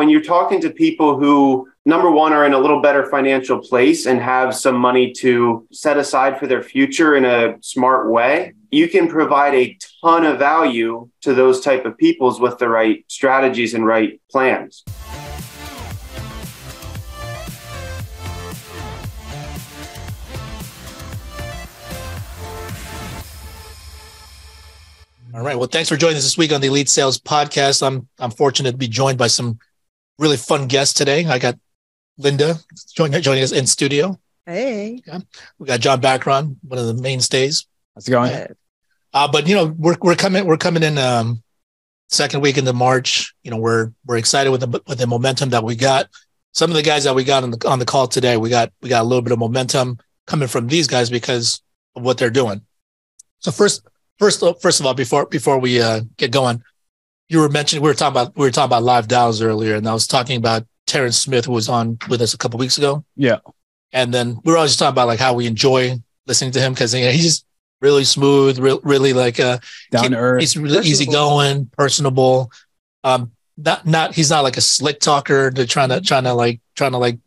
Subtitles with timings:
[0.00, 4.06] when you're talking to people who, number one, are in a little better financial place
[4.06, 8.88] and have some money to set aside for their future in a smart way, you
[8.88, 13.74] can provide a ton of value to those type of peoples with the right strategies
[13.74, 14.82] and right plans.
[25.34, 25.58] All right.
[25.58, 27.86] Well, thanks for joining us this week on the Elite Sales Podcast.
[27.86, 29.58] I'm I'm fortunate to be joined by some
[30.20, 31.24] really fun guest today.
[31.24, 31.58] I got
[32.18, 32.56] Linda
[32.94, 34.20] joining, joining us in studio.
[34.46, 35.02] Hey.
[35.06, 35.20] Yeah.
[35.58, 37.66] We got John Bacaron, one of the mainstays.
[37.94, 38.46] How's it going?
[39.12, 41.42] Uh, but you know, we're we're coming we're coming in um
[42.10, 43.34] second week into March.
[43.42, 46.08] You know, we're we're excited with the with the momentum that we got.
[46.52, 48.72] Some of the guys that we got on the on the call today, we got
[48.82, 51.62] we got a little bit of momentum coming from these guys because
[51.96, 52.60] of what they're doing.
[53.38, 53.86] So first
[54.18, 56.62] first first of all, before before we uh, get going,
[57.30, 59.88] you were mentioning we were talking about we were talking about live dials earlier, and
[59.88, 63.04] I was talking about Terrence Smith, who was on with us a couple weeks ago.
[63.16, 63.38] Yeah,
[63.92, 65.96] and then we were always talking about like how we enjoy
[66.26, 67.44] listening to him because you know, he's
[67.80, 69.58] really smooth, re- really like uh
[69.92, 70.40] down to earth.
[70.40, 72.50] He's really easygoing, personable.
[73.04, 75.52] Um, not not he's not like a slick talker.
[75.52, 77.20] To trying to trying to like trying to like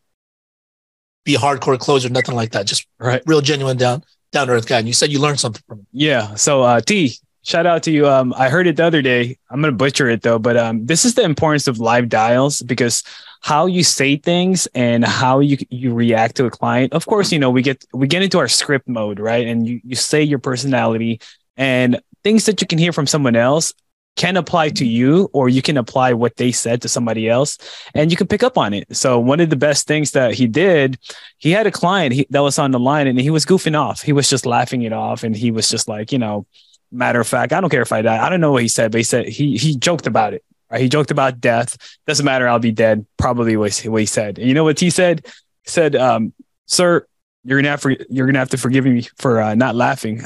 [1.23, 2.67] be hardcore closer, nothing like that.
[2.67, 4.79] Just right, real genuine down down to earth guy.
[4.79, 5.87] And you said you learned something from him.
[5.93, 6.35] Yeah.
[6.35, 8.07] So uh, T, shout out to you.
[8.07, 9.37] Um, I heard it the other day.
[9.49, 13.03] I'm gonna butcher it though, but um, this is the importance of live dials because
[13.41, 16.93] how you say things and how you you react to a client.
[16.93, 19.45] Of course, you know we get we get into our script mode, right?
[19.45, 21.19] And you you say your personality
[21.57, 23.73] and things that you can hear from someone else
[24.15, 27.57] can apply to you or you can apply what they said to somebody else
[27.95, 28.95] and you can pick up on it.
[28.95, 30.99] So one of the best things that he did,
[31.39, 34.03] he had a client he, that was on the line and he was goofing off.
[34.03, 36.45] He was just laughing it off and he was just like, you know,
[36.93, 38.23] matter of fact, I don't care if I die.
[38.23, 40.43] I don't know what he said, but he said he he joked about it.
[40.69, 40.81] Right?
[40.81, 41.77] He joked about death.
[42.07, 43.05] Doesn't matter, I'll be dead.
[43.17, 44.39] Probably was what he said.
[44.39, 45.25] And you know what he said?
[45.25, 46.33] He said, um,
[46.65, 47.05] "Sir,
[47.43, 50.21] you're gonna have for, you're gonna have to forgive me for uh, not laughing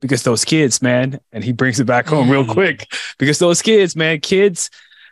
[0.00, 2.86] because those kids, man, and he brings it back home real quick
[3.18, 4.70] because those kids, man, kids,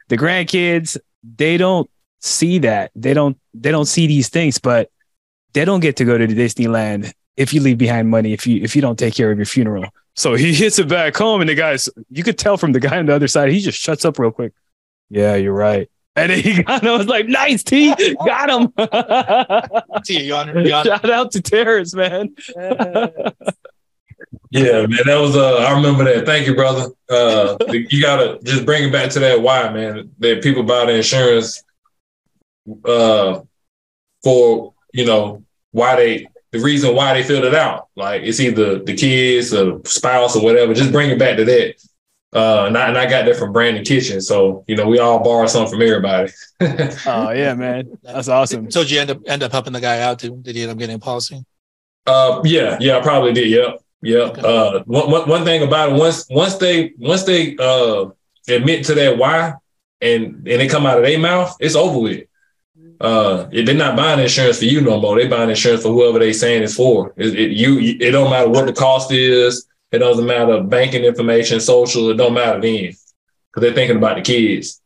[0.09, 0.97] the grandkids,
[1.37, 1.91] they don't
[2.21, 2.91] see that.
[2.95, 4.91] They don't they don't see these things, but
[5.53, 8.63] they don't get to go to the Disneyland if you leave behind money if you
[8.63, 9.87] if you don't take care of your funeral.
[10.15, 12.99] So he hits it back home, and the guys, you could tell from the guy
[12.99, 14.53] on the other side, he just shuts up real quick.
[15.11, 15.91] Yeah, you're right.
[16.17, 17.93] And then he got, I was like, nice, T,
[18.25, 18.73] got him.
[20.05, 20.85] T, you on, you on.
[20.85, 22.35] Shout out to Terrence, man.
[24.51, 26.27] Yeah, man, that was uh I remember that.
[26.27, 26.93] Thank you, brother.
[27.11, 30.13] Uh you gotta just bring it back to that why, man.
[30.21, 31.63] That people buy the insurance
[32.85, 33.41] uh
[34.23, 37.89] for, you know, why they the reason why they filled it out.
[37.97, 40.73] Like it's either the kids or spouse or whatever.
[40.73, 41.75] Just bring it back to that.
[42.33, 44.21] Uh and I, and I got that from Brandon Kitchen.
[44.21, 46.31] So, you know, we all borrow something from everybody.
[47.07, 47.99] oh yeah, man.
[48.05, 48.71] That's awesome.
[48.71, 50.39] So did you end up end up helping the guy out too?
[50.43, 51.45] Did he end up getting a policy?
[52.07, 53.49] Uh yeah, yeah, I probably did.
[53.49, 53.81] Yep.
[54.03, 54.19] Yeah.
[54.19, 58.11] Uh, one, one, one thing about it, once once they once they uh,
[58.47, 59.55] admit to that why
[60.01, 62.29] and and they come out of their mouth, it's over with.
[63.05, 65.19] Uh, they're not buying insurance for you no more.
[65.19, 67.13] They buying insurance for whoever they saying it's for.
[67.19, 69.67] It, it, you, it don't matter what the cost is.
[69.93, 72.11] It doesn't matter banking information, social.
[72.11, 72.95] It don't matter then
[73.55, 74.81] because they're thinking about the kids.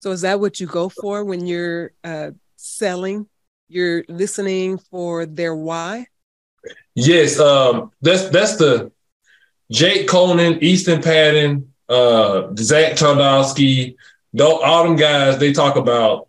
[0.00, 3.28] So is that what you go for when you're uh, selling?
[3.68, 6.06] You're listening for their why.
[6.94, 8.92] Yes, um, that's that's the
[9.70, 13.96] Jake Conan, Easton Patton, uh, Zach Tardowski,
[14.40, 15.38] all them guys.
[15.38, 16.28] They talk about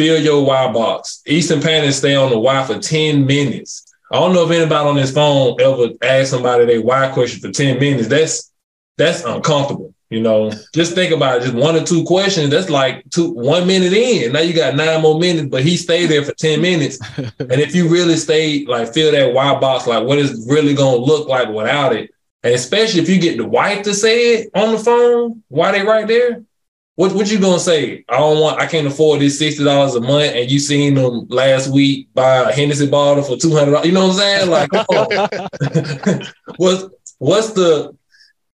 [0.00, 1.20] fill your Y box.
[1.26, 3.84] Easton Patton stay on the Y for ten minutes.
[4.10, 7.50] I don't know if anybody on this phone ever asked somebody their why question for
[7.50, 8.08] ten minutes.
[8.08, 8.50] That's
[8.96, 9.94] that's uncomfortable.
[10.08, 11.42] You know, just think about it.
[11.42, 12.48] Just one or two questions.
[12.48, 14.32] That's like two one minute in.
[14.32, 16.98] Now you got nine more minutes, but he stayed there for 10 minutes.
[17.18, 20.96] and if you really stay like fill that why box, like what is really gonna
[20.96, 22.10] look like without it?
[22.42, 25.82] And especially if you get the wife to say it on the phone, why they
[25.82, 26.42] right there?
[27.00, 28.04] What what you gonna say?
[28.10, 31.68] I don't want I can't afford this $60 a month and you seen them last
[31.68, 33.86] week buy a Hennessy bottle for $200.
[33.86, 34.50] You know what I'm saying?
[34.50, 34.70] Like
[36.58, 36.84] what's
[37.16, 37.96] what's the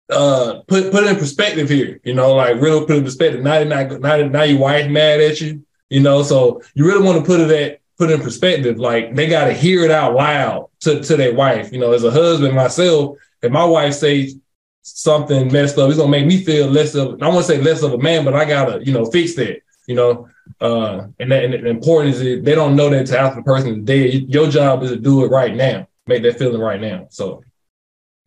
[0.09, 3.41] uh put put it in perspective here, you know, like real put in perspective.
[3.41, 7.19] Now not now, now your wife mad at you, you know, so you really want
[7.19, 8.77] to put it at put it in perspective.
[8.77, 11.71] Like they gotta hear it out loud to, to their wife.
[11.71, 14.35] You know, as a husband myself, if my wife says
[14.83, 17.81] something messed up, it's gonna make me feel less of I want to say less
[17.81, 20.29] of a man, but I gotta, you know, fix that, you know.
[20.61, 23.43] Uh and, that, and the important is that they don't know that to after the
[23.43, 24.29] person is dead.
[24.29, 27.07] Your job is to do it right now, make that feeling right now.
[27.09, 27.43] So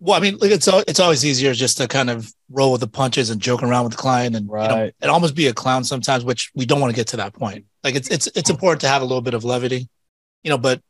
[0.01, 3.31] Well, I mean, it's it's always easier just to kind of roll with the punches
[3.31, 6.25] and joke around with the client, and you know, and almost be a clown sometimes,
[6.25, 7.65] which we don't want to get to that point.
[7.85, 9.89] Like it's it's it's important to have a little bit of levity,
[10.43, 10.59] you know.
[10.59, 10.81] But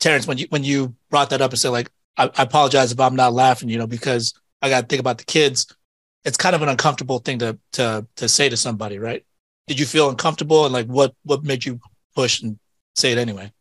[0.00, 3.00] Terrence, when you when you brought that up and said like, I, I apologize if
[3.00, 5.66] I'm not laughing, you know, because I got to think about the kids.
[6.24, 9.24] It's kind of an uncomfortable thing to to to say to somebody, right?
[9.66, 11.80] Did you feel uncomfortable, and like what what made you
[12.14, 12.58] push and
[12.94, 13.52] say it anyway?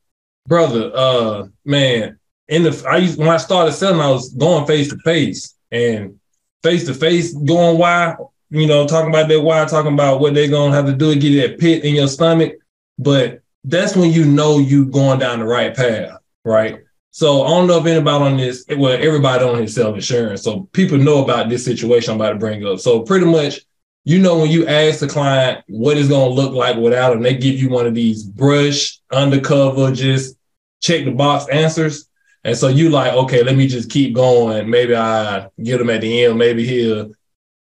[0.47, 4.89] brother, uh, man, in the I used when I started selling, I was going face
[4.89, 6.19] to face and
[6.61, 8.15] face to face going why,
[8.49, 11.19] you know, talking about that why, talking about what they're gonna have to do to
[11.19, 12.53] get that pit in your stomach.
[12.99, 16.79] But that's when you know you going down the right path, right?
[17.15, 20.41] So I don't know if anybody on this, well, everybody on his self insurance.
[20.41, 22.79] So people know about this situation I'm about to bring up.
[22.79, 23.59] So pretty much,
[24.03, 27.37] you know, when you ask the client what it's gonna look like without them, they
[27.37, 30.37] give you one of these brush undercover, just
[30.81, 32.09] check the box answers.
[32.43, 34.67] And so you like, okay, let me just keep going.
[34.67, 36.39] Maybe I get them at the end.
[36.39, 37.11] Maybe he'll.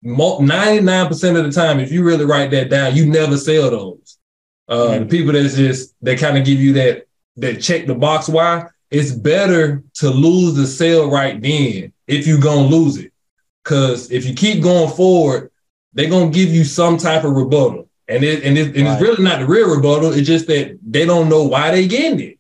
[0.03, 4.17] Ninety-nine percent of the time, if you really write that down, you never sell those.
[4.69, 7.07] Uh, The people that's just they kind of give you that
[7.37, 8.29] that check the box.
[8.29, 8.69] Why?
[8.91, 13.13] It's better to lose the sale right then if you're gonna lose it,
[13.63, 15.51] because if you keep going forward,
[15.93, 18.93] they're gonna give you some type of rebuttal, and it and, it, and Right.
[18.95, 20.13] it's really not the real rebuttal.
[20.13, 22.39] It's just that they don't know why they getting it.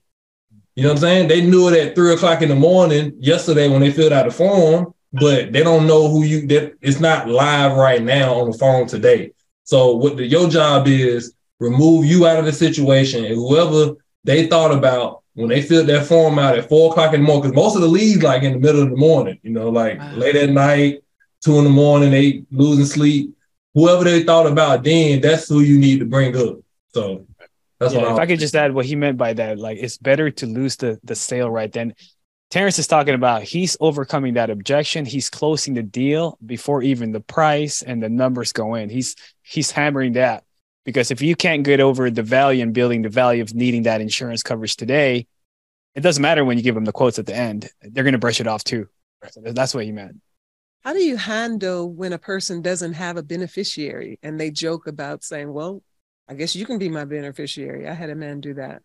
[0.75, 1.29] You know what I'm saying?
[1.29, 4.31] They knew it at three o'clock in the morning yesterday when they filled out the
[4.31, 8.59] form, but they don't know who you that it's not live right now on the
[8.59, 9.33] phone today.
[9.65, 13.95] So what the, your job is remove you out of the situation and whoever
[14.25, 17.51] they thought about when they filled that form out at four o'clock in the morning,
[17.51, 19.99] because most of the leads like in the middle of the morning, you know, like
[19.99, 20.11] Wow.
[20.15, 21.03] late at night,
[21.43, 23.35] two in the morning, they losing sleep.
[23.75, 26.59] Whoever they thought about then, that's who you need to bring up.
[26.93, 27.27] So
[27.79, 29.79] that's yeah, what if I I could just add what he meant by that, like
[29.79, 31.95] it's better to lose the the sale right then.
[32.51, 35.05] Terrence is talking about he's overcoming that objection.
[35.07, 38.91] He's closing the deal before even the price and the numbers go in.
[38.91, 40.43] He's he's hammering that
[40.91, 44.01] because if you can't get over the value and building the value of needing that
[44.01, 45.29] insurance coverage today,
[45.95, 47.69] it doesn't matter when you give them the quotes at the end.
[47.81, 48.89] They're going to brush it off too.
[49.31, 50.17] So that's what he meant.
[50.83, 55.23] How do you handle when a person doesn't have a beneficiary and they joke about
[55.23, 55.81] saying, well,
[56.29, 57.87] I guess you can be my beneficiary.
[57.87, 58.83] I had a man do that.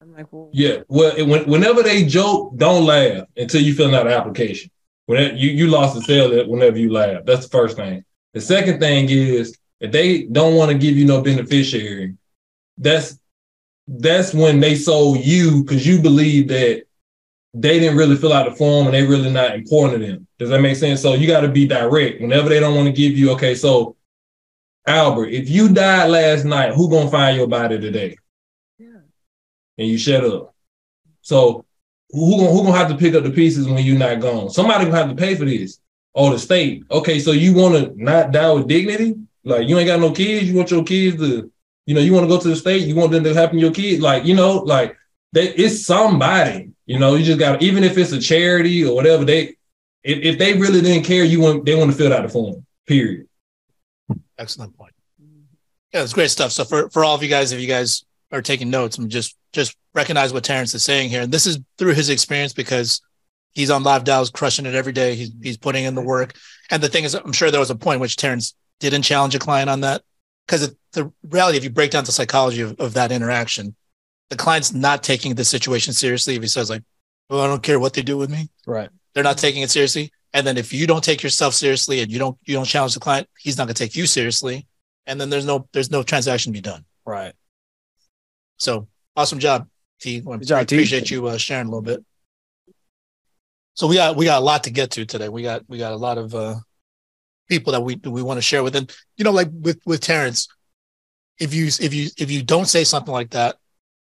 [0.00, 0.82] I'm like, well, Yeah.
[0.86, 4.70] Well, it, when, whenever they joke, don't laugh until you fill out an application.
[5.06, 7.24] When you you lost the sale whenever you laugh.
[7.24, 8.04] That's the first thing.
[8.34, 12.16] The second thing is if they don't want to give you no beneficiary,
[12.78, 13.18] that's
[13.86, 16.84] that's when they sold you because you believe that
[17.52, 20.26] they didn't really fill out the form and they really not important to them.
[20.38, 21.00] Does that make sense?
[21.00, 22.20] So you got to be direct.
[22.20, 23.96] Whenever they don't want to give you, okay, so
[24.86, 28.16] Albert, if you died last night, who gonna find your body today?
[28.78, 28.88] yeah.
[29.78, 30.54] and you shut up.
[31.22, 31.64] So
[32.10, 34.50] who gonna, who gonna have to pick up the pieces when you're not gone?
[34.50, 35.80] Somebody gonna have to pay for this.
[36.12, 36.84] Or the state.
[36.90, 39.16] Okay, so you want to not die with dignity?
[39.44, 40.48] Like you ain't got no kids.
[40.48, 41.50] You want your kids to,
[41.86, 42.86] you know, you want to go to the state.
[42.86, 44.00] You want them to happen your kids.
[44.00, 44.96] Like you know, like
[45.32, 46.70] they, it's somebody.
[46.86, 49.24] You know, you just got even if it's a charity or whatever.
[49.24, 49.56] They
[50.02, 52.64] if, if they really didn't care, you want they want to fill out the form.
[52.86, 53.26] Period.
[54.38, 54.92] Excellent point.
[55.92, 56.52] Yeah, it's great stuff.
[56.52, 59.36] So for, for all of you guys, if you guys are taking notes, I'm just
[59.52, 61.22] just recognize what Terrence is saying here.
[61.22, 63.00] And this is through his experience because
[63.52, 65.14] he's on live dials, crushing it every day.
[65.14, 66.34] He's he's putting in the work.
[66.70, 69.38] And the thing is, I'm sure there was a point which Terrence didn't challenge a
[69.38, 70.02] client on that.
[70.46, 73.74] Because the reality, if you break down the psychology of, of that interaction,
[74.30, 76.34] the client's not taking the situation seriously.
[76.36, 76.82] If he says like,
[77.30, 78.90] "Well, I don't care what they do with me," Right.
[79.14, 80.12] they're not taking it seriously.
[80.34, 83.00] And then if you don't take yourself seriously and you don't you don't challenge the
[83.00, 84.66] client, he's not going to take you seriously.
[85.06, 86.84] And then there's no there's no transaction to be done.
[87.06, 87.32] Right.
[88.56, 89.68] So awesome job,
[90.00, 90.20] T.
[90.20, 90.76] Good job, T.
[90.76, 92.04] Appreciate you uh, sharing a little bit.
[93.74, 95.28] So we got we got a lot to get to today.
[95.28, 96.56] We got we got a lot of uh,
[97.48, 98.76] people that we we want to share with.
[98.76, 100.48] And you know, like with with Terrence,
[101.38, 103.56] if you if you if you don't say something like that,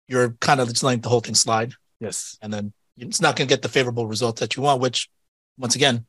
[0.08, 2.38] you're kind of just letting the whole thing slide, Yes.
[2.42, 4.82] and then it's not going to get the favorable result that you want.
[4.82, 5.10] Which,
[5.58, 6.06] once again,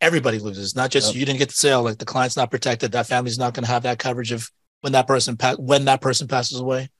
[0.00, 0.74] everybody loses.
[0.76, 1.16] Not just Yep.
[1.16, 1.82] you didn't get the sale.
[1.82, 2.92] Like the client's not protected.
[2.92, 4.50] That family's not going to have that coverage of
[4.82, 6.90] when that person pa- when that person passes away.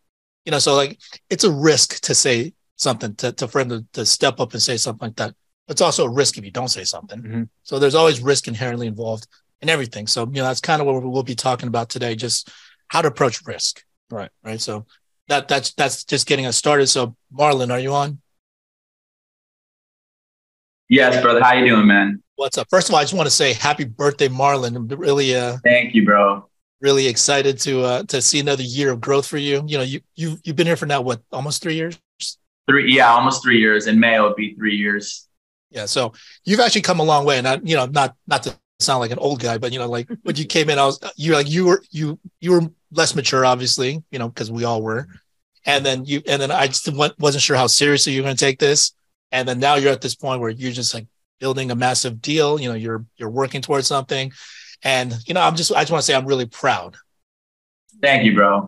[0.44, 3.84] You know, so like it's a risk to say something to to for him to,
[3.94, 5.34] to step up and say something like that.
[5.68, 7.20] It's also a risk if you don't say something.
[7.20, 7.48] Mhm.
[7.64, 9.26] So there's always risk inherently involved
[9.60, 10.06] in everything.
[10.06, 12.14] So you know that's kind of what we'll be talking about today.
[12.14, 12.50] Just
[12.88, 13.82] how to approach risk.
[14.10, 14.30] Right.
[14.44, 14.60] Right.
[14.60, 14.86] So
[15.28, 16.86] that that's that's just getting us started.
[16.86, 18.20] So Marlon, are you on?
[20.88, 21.42] Yes, brother.
[21.42, 22.22] How you doing, man?
[22.36, 22.68] What's up?
[22.70, 24.76] First of all, I just want to say happy birthday, Marlon.
[24.76, 26.48] I'm really uh Thank you, bro.
[26.80, 29.64] really excited to uh to see another year of growth for you.
[29.66, 31.98] You know, you you you've been here for now what almost three years.
[32.68, 33.86] Three, yeah, almost three years.
[33.86, 35.28] In May, it'll be three years.
[35.70, 35.86] Yeah.
[35.86, 36.12] So
[36.44, 39.10] you've actually come a long way, and I, you know, not not to sound like
[39.10, 41.48] an old guy, but you know, like when you came in, I was you like
[41.48, 45.08] you were you you were less mature, obviously, you know, because we all were,
[45.64, 48.58] and then you and then I just wasn't sure how seriously you're going to take
[48.58, 48.92] this,
[49.32, 51.06] and then now you're at this point where you're just like
[51.40, 52.60] building a massive deal.
[52.60, 54.32] You know, you're you're working towards something,
[54.82, 56.96] and you know, I'm just I just want to say I'm really proud.
[58.02, 58.66] Thank you, bro.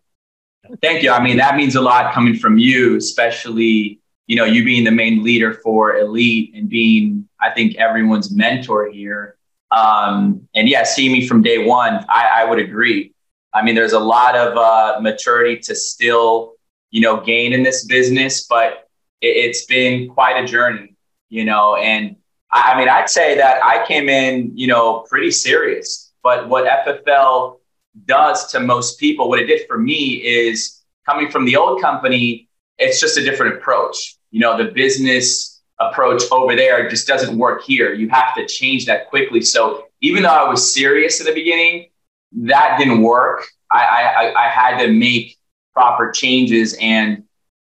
[0.83, 1.11] Thank you.
[1.11, 4.91] I mean, that means a lot coming from you, especially you know you being the
[4.91, 9.38] main leader for Elite and being I think everyone's mentor here.
[9.71, 13.13] Um, and yeah, seeing me from day one, I, I would agree.
[13.55, 16.55] I mean, there's a lot of uh, maturity to still,
[16.91, 18.89] you know, gain in this business, but
[19.21, 20.95] it, has been quite a journey,
[21.29, 21.77] you know.
[21.77, 22.17] And
[22.53, 26.13] I, I mean, I'd say that I came in, you know, pretty serious.
[26.23, 27.59] But what FFL
[28.07, 32.49] does to most people, what it did for me is coming from the old company,
[32.79, 34.17] it's just a different approach.
[34.31, 37.93] You know, the business approach over there just doesn't work here.
[37.93, 39.41] You have to change that quickly.
[39.41, 41.89] So even though I was serious at the beginning,
[42.33, 43.45] that didn't work.
[43.71, 45.37] I, I, I had to make
[45.75, 47.25] proper changes and,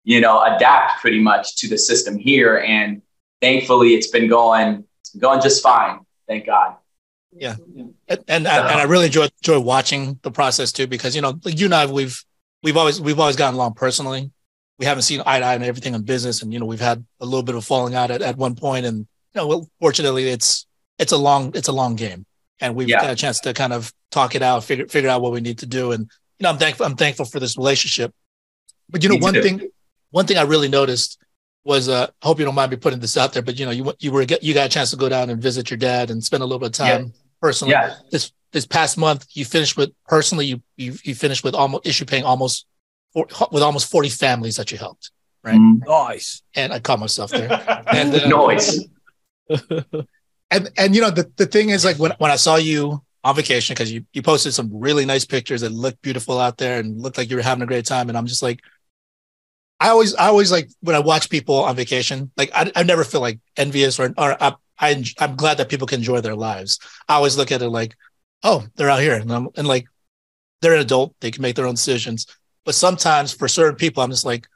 [0.04, 2.60] you know, adapt pretty much to the system here.
[2.60, 3.02] And
[3.42, 6.00] thankfully it's been going, it's been going just fine.
[6.28, 6.76] Thank God.
[7.32, 7.56] Yeah.
[8.08, 11.40] And, and, I, and I really enjoy, enjoy watching the process too, because, you know,
[11.44, 12.24] like you and I, we've,
[12.64, 14.32] we've always, we've always gotten along personally
[14.78, 16.42] we haven't seen eye to eye on everything in business.
[16.42, 18.86] And, you know, we've had a little bit of falling out at, at one point
[18.86, 19.06] and, you
[19.36, 20.68] know, well, fortunately it's,
[21.00, 22.26] it's a long, it's a long game
[22.60, 23.02] and we've yeah.
[23.02, 25.60] got a chance to kind of talk it out, figure, figure out what we need
[25.60, 25.92] to do.
[25.92, 28.14] And, you know, I'm thankful, I'm thankful for this relationship,
[28.90, 29.42] but you know, Me one too.
[29.42, 29.70] thing,
[30.12, 31.20] one thing I really noticed
[31.64, 33.72] was, uh, I hope you don't mind me putting this out there, but you know,
[33.72, 36.24] you, you were, you got a chance to go down and visit your dad and
[36.24, 37.12] spend a little bit of time yeah.
[37.42, 37.72] personally.
[37.72, 37.96] Yeah.
[38.12, 42.06] This, this past month, you finished with personally, you, you, you finished with almost issue
[42.06, 42.66] paying almost
[43.16, 45.12] with almost 40 families that you helped,
[45.44, 45.56] right?
[45.56, 45.80] Mm.
[45.88, 46.42] Nice.
[46.56, 47.50] And I caught myself there.
[47.88, 48.84] And uh, nice.
[50.52, 53.36] and and you know the, the thing is like when, when I saw you on
[53.36, 57.00] vacation because you you posted some really nice pictures that looked beautiful out there and
[57.02, 58.62] looked like you were having a great time and I'm just like
[59.80, 63.04] I always I always like when I watch people on vacation like I, I never
[63.04, 66.80] feel like envious or or I, I I'm glad that people can enjoy their lives.
[67.08, 67.96] I always look at it like
[68.44, 69.86] oh they're out here and, I'm, and like
[70.62, 72.28] they're an adult they can make their own decisions
[72.66, 74.48] but sometimes for certain people, I'm just like,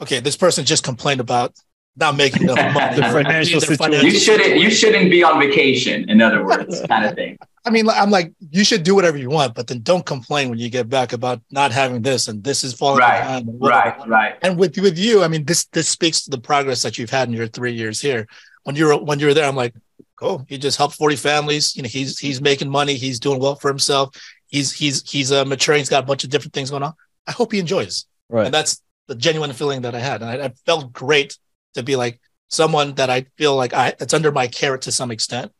[0.00, 1.54] okay, this person just complained about
[1.96, 2.96] not making enough money.
[2.96, 4.06] the financial situation.
[4.06, 4.56] You shouldn't.
[4.56, 6.08] You shouldn't be on vacation.
[6.08, 7.38] In other words, kind of thing.
[7.64, 10.58] I mean, I'm like, you should do whatever you want, but then don't complain when
[10.58, 13.48] you get back about not having this and this is falling right, behind.
[13.60, 14.36] right, right.
[14.40, 17.28] And with with you, I mean, this this speaks to the progress that you've had
[17.28, 18.26] in your three years here.
[18.64, 19.74] When you're when you're there, I'm like,
[20.16, 20.46] cool.
[20.48, 21.76] He just helped 40 families.
[21.76, 22.94] You know, he's he's making money.
[22.94, 24.16] He's doing well for himself.
[24.46, 25.80] He's he's he's uh, maturing.
[25.80, 26.94] He's got a bunch of different things going on.
[27.28, 28.06] I hope he enjoys.
[28.28, 28.46] Right.
[28.46, 30.22] And that's the genuine feeling that I had.
[30.22, 31.38] And I, I felt great
[31.74, 35.10] to be like someone that I feel like I it's under my care to some
[35.10, 35.52] extent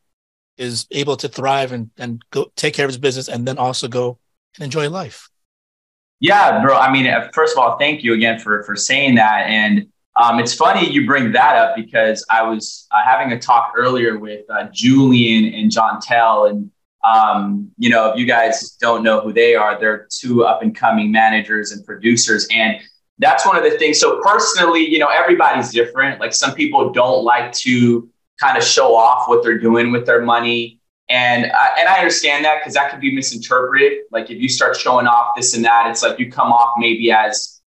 [0.57, 3.87] is able to thrive and, and go take care of his business and then also
[3.87, 4.19] go
[4.57, 5.29] and enjoy life.
[6.21, 6.77] Yeah, bro.
[6.77, 9.47] I mean, uh, first of all, thank you again for for saying that.
[9.47, 13.73] And um, it's funny you bring that up because I was uh, having a talk
[13.77, 16.71] earlier with uh, Julian and John Tell, and
[17.05, 20.75] um, you know, if you guys don't know who they are, they're two up and
[20.75, 22.47] coming managers and producers.
[22.53, 22.81] And
[23.19, 24.01] that's one of the things.
[24.01, 26.21] So personally, you know, everybody's different.
[26.21, 28.09] Like some people don't like to
[28.41, 30.81] kind of show off what they're doing with their money.
[31.09, 34.01] And I, and I understand that because that could be misinterpreted.
[34.13, 37.11] Like if you start showing off this and that, it's like you come off maybe
[37.11, 37.61] as,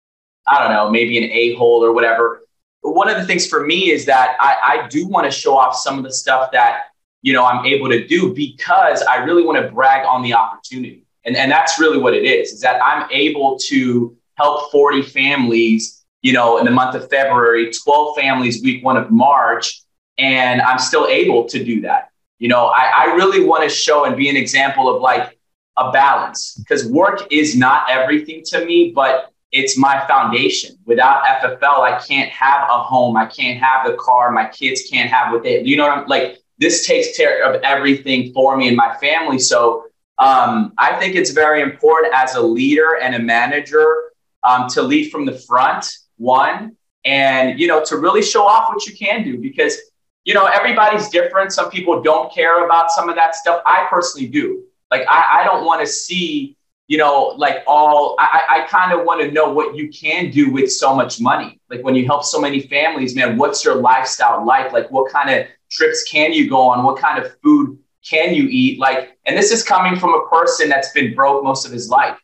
[0.48, 2.44] I don't know, maybe an a hole or whatever.
[2.84, 5.58] But one of the things for me is that I, I do want to show
[5.58, 6.91] off some of the stuff that
[7.22, 11.06] you know, I'm able to do because I really want to brag on the opportunity.
[11.24, 16.04] And, and that's really what it is, is that I'm able to help 40 families,
[16.22, 19.82] you know, in the month of February, 12 families week one of March,
[20.18, 22.10] and I'm still able to do that.
[22.40, 25.38] You know, I, I really want to show and be an example of like
[25.78, 30.78] a balance because work is not everything to me, but it's my foundation.
[30.86, 33.18] Without FFL, I can't have a home.
[33.18, 34.32] I can't have the car.
[34.32, 36.41] My kids can't have what they, you know what I'm like?
[36.62, 39.40] This takes care of everything for me and my family.
[39.40, 39.88] So
[40.20, 44.12] um, I think it's very important as a leader and a manager
[44.48, 48.86] um, to lead from the front, one, and you know to really show off what
[48.86, 49.76] you can do because
[50.24, 51.52] you know everybody's different.
[51.52, 53.64] Some people don't care about some of that stuff.
[53.66, 54.64] I personally do.
[54.92, 56.56] Like I, I don't want to see
[56.88, 60.52] you know, like all, I, I kind of want to know what you can do
[60.52, 61.58] with so much money.
[61.70, 64.74] Like when you help so many families, man, what's your lifestyle like?
[64.74, 66.84] Like what kind of trips can you go on?
[66.84, 68.80] What kind of food can you eat?
[68.80, 72.18] Like, and this is coming from a person that's been broke most of his life.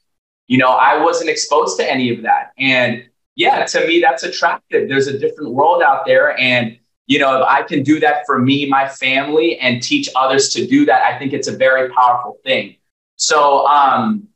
[0.47, 2.51] You know, I wasn't exposed to any of that.
[2.57, 3.03] And
[3.35, 4.89] yeah, to me, that's attractive.
[4.89, 6.37] There's a different world out there.
[6.39, 10.49] And, you know, if I can do that for me, my family, and teach others
[10.53, 12.75] to do that, I think it's a very powerful thing.
[13.15, 14.27] So um,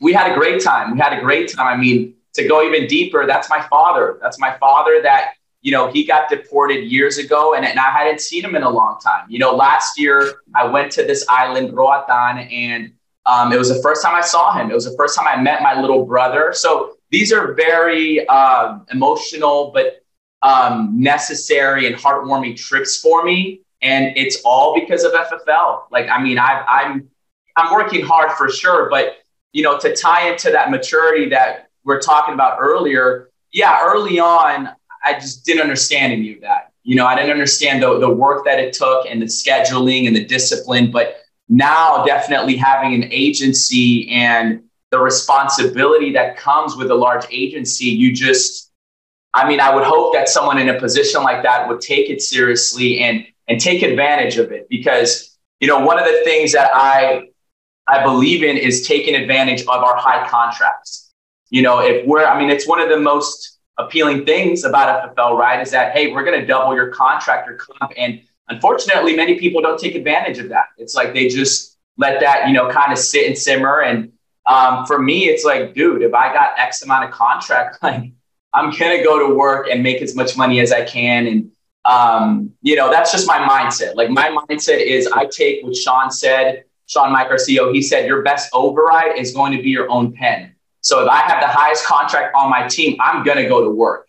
[0.00, 0.92] we had a great time.
[0.92, 1.66] We had a great time.
[1.66, 4.18] I mean, to go even deeper, that's my father.
[4.20, 8.20] That's my father that, you know, he got deported years ago and, and I hadn't
[8.20, 9.26] seen him in a long time.
[9.28, 12.92] You know, last year I went to this island, Roatan, and
[13.26, 14.70] um, it was the first time I saw him.
[14.70, 16.52] It was the first time I met my little brother.
[16.52, 20.04] So these are very uh, emotional, but
[20.42, 23.60] um, necessary and heartwarming trips for me.
[23.80, 25.84] And it's all because of FFL.
[25.92, 27.08] Like, I mean, I, I'm,
[27.56, 29.18] I'm working hard for sure, but
[29.52, 34.70] you know, to tie into that maturity that we're talking about earlier, yeah, early on,
[35.04, 36.72] I just didn't understand any of that.
[36.84, 40.16] You know, I didn't understand the, the work that it took and the scheduling and
[40.16, 40.90] the discipline.
[40.90, 41.16] But
[41.48, 48.12] now, definitely having an agency and the responsibility that comes with a large agency, you
[48.12, 48.70] just,
[49.34, 52.20] I mean, I would hope that someone in a position like that would take it
[52.20, 56.70] seriously and and take advantage of it because you know one of the things that
[56.72, 57.28] I
[57.88, 61.12] I believe in is taking advantage of our high contracts.
[61.50, 65.36] You know, if we're I mean, it's one of the most appealing things about FFL,
[65.36, 65.60] right?
[65.60, 69.78] Is that hey, we're going to double your contractor comp, and unfortunately, many people don't
[69.78, 70.66] take advantage of that.
[70.78, 73.82] It's like they just let that you know kind of sit and simmer.
[73.82, 74.12] And
[74.46, 78.12] um, for me, it's like, dude, if I got X amount of contract, like
[78.52, 81.26] I'm gonna go to work and make as much money as I can.
[81.26, 81.52] And
[81.84, 83.96] um, you know, that's just my mindset.
[83.96, 88.06] Like my mindset is I take what Sean said, Shawn Meaike, our CEO, he said
[88.06, 90.51] your best override is going to be your own pen.
[90.82, 94.08] So if I have the highest contract on my team, I'm gonna go to work.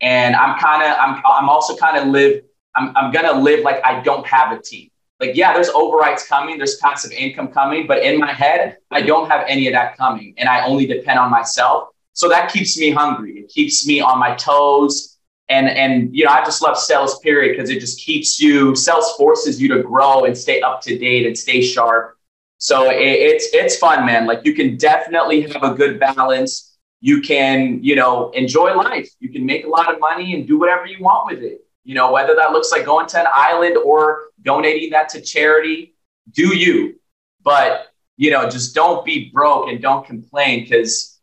[0.00, 2.42] And I'm kind of, I'm, I'm also kind of live,
[2.74, 4.88] I'm, I'm gonna live like I don't have a team.
[5.20, 9.28] Like, yeah, there's overrides coming, there's passive income coming, but in my head, I don't
[9.30, 10.34] have any of that coming.
[10.36, 11.90] And I only depend on myself.
[12.12, 13.38] So that keeps me hungry.
[13.38, 15.18] It keeps me on my toes.
[15.48, 19.12] And, and you know, I just love sales, period, because it just keeps you, sales
[19.12, 22.18] forces you to grow and stay up to date and stay sharp.
[22.62, 24.24] So it, it's it's fun, man.
[24.24, 26.78] Like you can definitely have a good balance.
[27.00, 29.10] You can, you know, enjoy life.
[29.18, 31.66] You can make a lot of money and do whatever you want with it.
[31.82, 35.96] You know, whether that looks like going to an island or donating that to charity,
[36.30, 37.00] do you.
[37.42, 41.20] But, you know, just don't be broke and don't complain because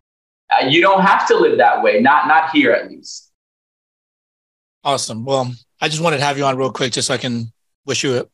[0.52, 2.02] uh, you don't have to live that way.
[2.02, 3.32] Not not here at least.
[4.84, 5.24] Awesome.
[5.24, 7.54] Well, I just wanted to have you on real quick just so I can
[7.86, 8.30] wish you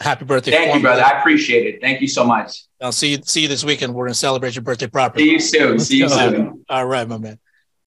[0.00, 0.50] happy birthday.
[0.50, 1.02] Thank you, brother.
[1.02, 1.80] I appreciate it.
[1.80, 2.64] Thank you so much.
[2.80, 3.94] I'll see you see you this weekend.
[3.94, 5.24] We're gonna celebrate your birthday properly.
[5.24, 5.78] See you soon.
[5.78, 6.64] See you soon.
[6.68, 7.38] All right, my man.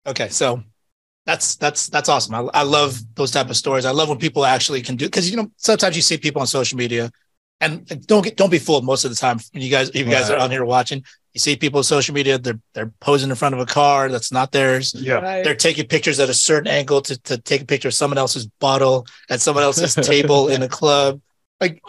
[0.08, 0.64] Okay, so
[1.26, 2.34] that's that's that's awesome.
[2.36, 3.86] I, I love those type of stories.
[3.86, 6.48] I love when people actually can do because you know sometimes you see people on
[6.48, 7.12] social media
[7.62, 10.06] and don't get don't be fooled most of the time when you guys if you
[10.06, 10.40] guys right.
[10.40, 13.54] are on here watching you see people on social media they're they're posing in front
[13.54, 15.44] of a car that's not theirs yeah right.
[15.44, 18.48] they're taking pictures at a certain angle to, to take a picture of someone else's
[18.60, 21.20] bottle at someone else's table in a club
[21.60, 21.82] like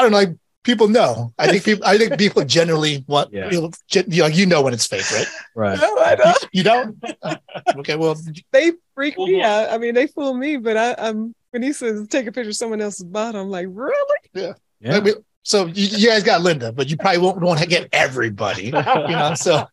[0.00, 3.50] i don't know like people know i think people i think people generally want yeah.
[3.50, 3.70] you,
[4.06, 6.48] know, you know when it's fake right right no, I don't.
[6.52, 7.36] you don't uh,
[7.76, 8.16] okay well
[8.50, 12.06] they freak me out i mean they fool me but i i'm when he says
[12.08, 15.00] take a picture of someone else's bottle i'm like really yeah yeah.
[15.42, 18.64] so you, you, guys got Linda, but you probably won't want to get everybody.
[18.64, 19.66] You know, so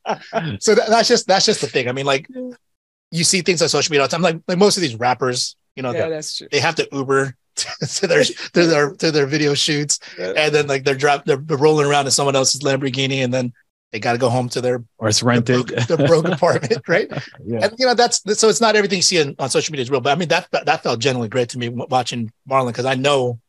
[0.59, 1.87] so that, that's just that's just the thing.
[1.87, 2.27] I mean, like
[3.11, 4.21] you see things on social media all the time.
[4.21, 6.47] Like like most of these rappers, you know, yeah, that's true.
[6.51, 7.35] they have to Uber
[7.79, 10.33] to their to their to their video shoots, yeah.
[10.35, 13.53] and then like they're drop they're rolling around in someone else's Lamborghini, and then
[13.91, 16.81] they got to go home to their or it's rented the broke, the broke apartment,
[16.87, 17.09] right?
[17.45, 17.59] Yeah.
[17.63, 19.91] And you know that's so it's not everything you see on, on social media is
[19.91, 22.95] real, but I mean that that felt genuinely great to me watching Marlon because I
[22.95, 23.39] know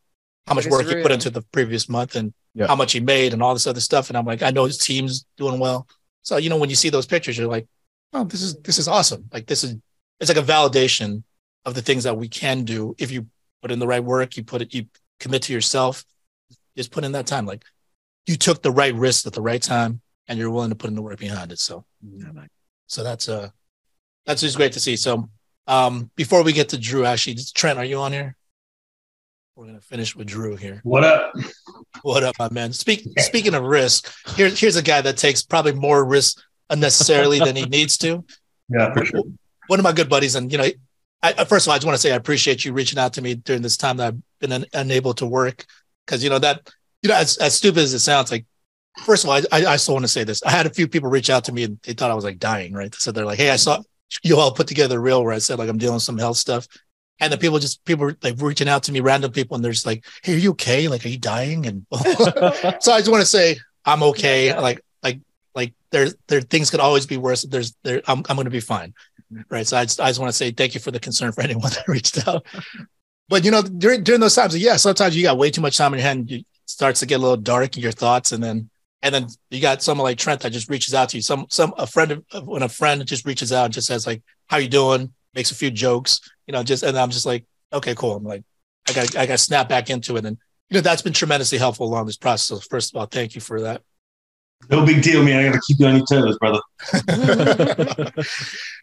[0.47, 2.67] how much work he put into the previous month and yeah.
[2.67, 4.09] how much he made and all this other stuff.
[4.09, 5.87] And I'm like, I know his team's doing well.
[6.23, 7.67] So, you know, when you see those pictures, you're like,
[8.13, 9.29] oh, this is this is awesome.
[9.33, 9.77] Like this is
[10.21, 11.23] it's like a validation
[11.65, 13.27] of the things that we can do if you
[13.63, 14.87] put in the right work, you put it, you
[15.21, 16.05] commit to yourself,
[16.77, 17.47] just put in that time.
[17.47, 17.65] Like
[18.27, 20.97] you took the right risks at the right time and you're willing to put in
[20.97, 21.59] the work behind it.
[21.59, 21.85] So
[22.87, 23.51] so that's uh
[24.27, 24.97] that's just great to see.
[24.97, 25.29] So
[25.67, 28.37] um before we get to Drew, actually, Trent, are you on here?
[29.57, 30.81] We're gonna finish with Drew here.
[30.85, 31.33] What up?
[32.03, 32.73] What up, my man?
[32.73, 36.41] Speak, speaking of risk, here, here's a guy that takes probably more risk
[36.71, 38.25] unnecessarily than he needs to.
[38.69, 39.25] Yeah, for sure.
[39.67, 40.69] One of my good buddies, and you know,
[41.23, 43.23] I, first of all, I just want to say I appreciate you reaching out to
[43.23, 45.65] me during this time that I've been un, unable to work
[46.07, 46.71] because you know that
[47.03, 48.47] you know as, as stupid as it sounds, like
[49.05, 50.43] first of all, I, I still want to say this.
[50.43, 52.39] I had a few people reach out to me and they thought I was like
[52.39, 52.95] dying, right?
[52.95, 53.83] So they're like, "Hey, I saw
[54.23, 56.37] you all put together a reel where I said like I'm dealing with some health
[56.37, 56.69] stuff."
[57.21, 59.87] and the people just people like reaching out to me, random people, and they're just
[59.87, 60.89] like, "Hey, are you okay?
[60.89, 61.87] Like, are you dying?" And
[62.81, 64.59] so I just want to say I'm okay.
[64.59, 65.21] Like, like,
[65.55, 67.43] like there, there things could always be worse.
[67.43, 68.95] There's, there, I'm, I'm going to be fine,
[69.51, 69.67] right?
[69.67, 71.71] So I just, I just want to say thank you for the concern for anyone
[71.71, 72.47] that reached out.
[73.29, 75.93] but you know, during during those times, yeah, sometimes you got way too much time
[75.95, 76.31] in your hand.
[76.31, 78.71] It starts to get a little dark in your thoughts, and then
[79.03, 81.23] and then you got someone like Trent that just reaches out to you.
[81.23, 84.23] Some some a friend of, when a friend just reaches out and just says like,
[84.47, 87.95] "How you doing?" Makes a few jokes, you know, just and I'm just like, okay,
[87.95, 88.17] cool.
[88.17, 88.43] I'm like,
[88.89, 90.39] I got I got snap back into it, and
[90.71, 92.49] you know that's been tremendously helpful along this process.
[92.49, 93.83] So first of all, thank you for that.
[94.71, 95.39] No big deal, man.
[95.39, 96.61] I got to keep you on your toes, brother.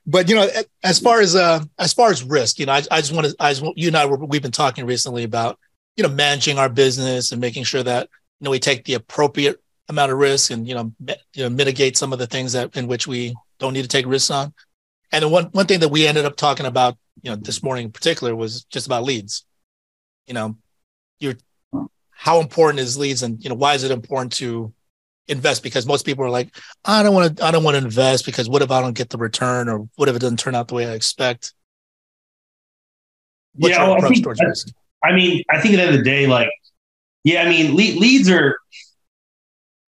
[0.08, 0.48] but you know,
[0.84, 3.36] as far as uh, as far as risk, you know, I, I just want to,
[3.40, 5.60] I just, you and I, were, we've been talking recently about
[5.96, 8.10] you know managing our business and making sure that
[8.40, 10.92] you know we take the appropriate amount of risk and you know
[11.34, 14.08] you know mitigate some of the things that in which we don't need to take
[14.08, 14.54] risks on.
[15.12, 17.86] And the one one thing that we ended up talking about, you know, this morning
[17.86, 19.46] in particular was just about leads.
[20.26, 20.58] You know,
[21.20, 21.36] you're
[22.12, 24.74] how important is leads and you know why is it important to
[25.28, 28.26] invest because most people are like i don't want to i don't want to invest
[28.26, 30.68] because what if i don't get the return or what if it doesn't turn out
[30.68, 31.54] the way i expect?
[33.56, 36.28] What's yeah I, think, I, I, mean i think at the end of the day
[36.28, 36.50] like
[37.24, 38.58] yeah i mean lead, leads are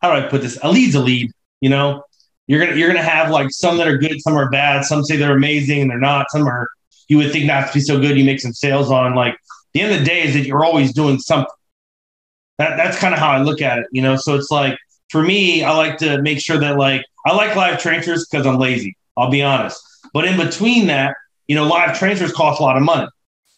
[0.02, 0.58] how do i put this?
[0.63, 2.04] A lead's a lead you know?
[2.47, 5.17] You're gonna you're gonna have like some that are good some are bad some say
[5.17, 6.69] they're amazing and they're not some are
[7.10, 9.38] you would think not to be so good you make some sales on like
[9.73, 11.54] the end of the day is that you're always doing something.
[12.58, 14.15] That, that's kind of how i look at it you know?
[14.15, 14.78] So it's like
[15.10, 18.58] for me, I like to make sure that like I like live transfers because I'm
[18.58, 18.98] lazy.
[19.15, 19.82] I'll be honest.
[20.13, 21.15] But in between that,
[21.48, 23.08] you know, live transfers cost a lot of money.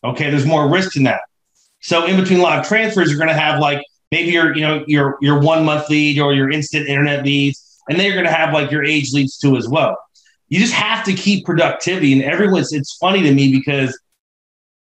[0.04, 1.22] Okay, there's more risk in that.
[1.82, 5.18] So in between live transfers, you're going to have like maybe your you know your
[5.22, 8.54] your one month lead or your instant internet leads, and then you're going to have
[8.54, 9.98] like your age leads too as well.
[10.50, 12.74] You just have to keep productivity, and everyone's.
[12.74, 14.00] It's funny to me because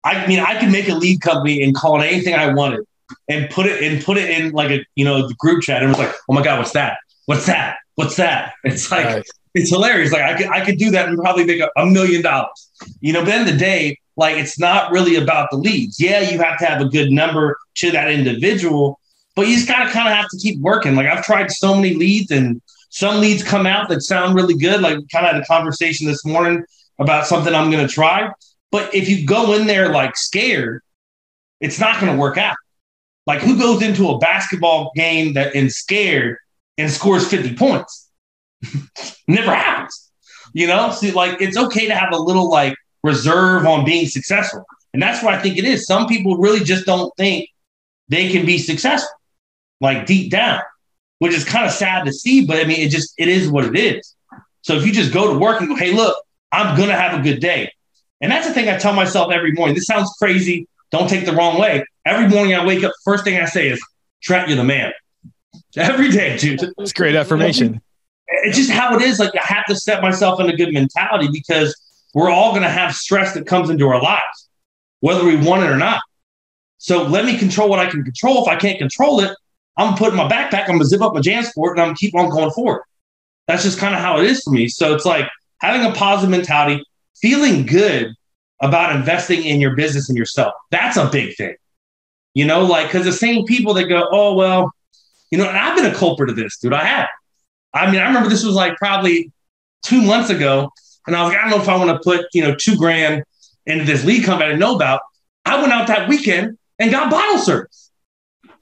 [0.04, 2.86] I mean I could make a lead company and call it anything I wanted
[3.30, 5.86] and put it and put it in like a you know the group chat and
[5.86, 6.98] it was like, oh my god, what's that?
[7.26, 7.78] What's that?
[7.96, 8.54] What's that?
[8.64, 9.26] It's like right.
[9.54, 10.12] it's hilarious.
[10.12, 12.70] Like I could I could do that and probably make a, a million dollars.
[13.02, 16.00] You know, but in the day, like it's not really about the leads.
[16.00, 19.00] Yeah, you have to have a good number to that individual,
[19.36, 20.96] but you just gotta kind of have to keep working.
[20.96, 24.82] Like I've tried so many leads and some leads come out that sound really good.
[24.82, 26.64] Like kind of had a conversation this morning
[27.00, 28.30] about something I'm gonna try.
[28.72, 30.82] But if you go in there like scared,
[31.60, 32.56] it's not gonna work out.
[33.28, 36.38] Like who goes into a basketball game that is scared
[36.78, 38.10] and scores 50 points?
[39.28, 40.10] Never happens.
[40.54, 44.66] You know, see, like it's okay to have a little like reserve on being successful.
[44.94, 45.86] And that's what I think it is.
[45.86, 47.50] Some people really just don't think
[48.08, 49.10] they can be successful,
[49.82, 50.62] like deep down,
[51.20, 53.66] which is kind of sad to see, but I mean, it just it is what
[53.66, 54.16] it is.
[54.62, 56.16] So if you just go to work and go, hey, look,
[56.52, 57.72] I'm gonna have a good day.
[58.22, 59.76] And that's the thing I tell myself every morning.
[59.76, 60.68] This sounds crazy.
[60.92, 61.86] Don't take the wrong way.
[62.08, 63.86] Every morning I wake up, first thing I say is,
[64.22, 64.94] Trent, you're the man.
[65.76, 66.62] Every day, dude.
[66.78, 67.82] It's great affirmation.
[68.28, 69.20] It's just how it is.
[69.20, 71.76] Like I have to set myself in a good mentality because
[72.14, 74.50] we're all going to have stress that comes into our lives,
[75.02, 76.00] whether we want it or not.
[76.78, 78.42] So let me control what I can control.
[78.42, 79.36] If I can't control it,
[79.76, 82.30] I'm putting my backpack, I'm gonna zip up my JanSport and I'm gonna keep on
[82.30, 82.84] going forward.
[83.48, 84.68] That's just kind of how it is for me.
[84.68, 85.28] So it's like
[85.62, 86.84] having a positive mentality,
[87.22, 88.14] feeling good
[88.62, 90.54] about investing in your business and yourself.
[90.72, 91.56] That's a big thing.
[92.38, 94.72] You know, like, because the same people that go, oh, well,
[95.32, 96.72] you know, and I've been a culprit of this, dude.
[96.72, 97.08] I have.
[97.74, 99.32] I mean, I remember this was like probably
[99.82, 100.70] two months ago,
[101.08, 102.78] and I was like, I don't know if I want to put, you know, two
[102.78, 103.24] grand
[103.66, 105.02] into this lead company I didn't know about.
[105.46, 107.90] I went out that weekend and got bottle service.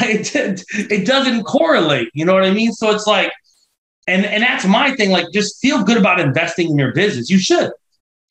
[0.00, 2.72] it, it doesn't correlate, you know what I mean?
[2.72, 3.30] So it's like,
[4.06, 5.10] and and that's my thing.
[5.10, 7.28] Like, just feel good about investing in your business.
[7.28, 7.70] You should.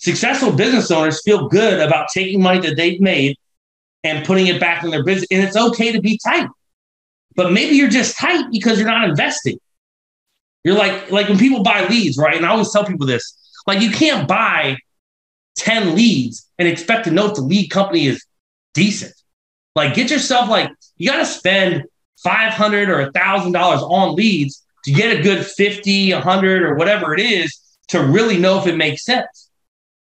[0.05, 3.35] Successful business owners feel good about taking money that they've made
[4.03, 5.25] and putting it back in their business.
[5.31, 6.47] And it's okay to be tight.
[7.35, 9.57] But maybe you're just tight because you're not investing.
[10.63, 12.35] You're like, like when people buy leads, right?
[12.35, 14.77] And I always tell people this like, you can't buy
[15.55, 18.23] 10 leads and expect to know if the lead company is
[18.75, 19.15] decent.
[19.73, 21.85] Like, get yourself like, you got to spend
[22.23, 27.59] 500 or $1,000 on leads to get a good 50, 100, or whatever it is
[27.87, 29.44] to really know if it makes sense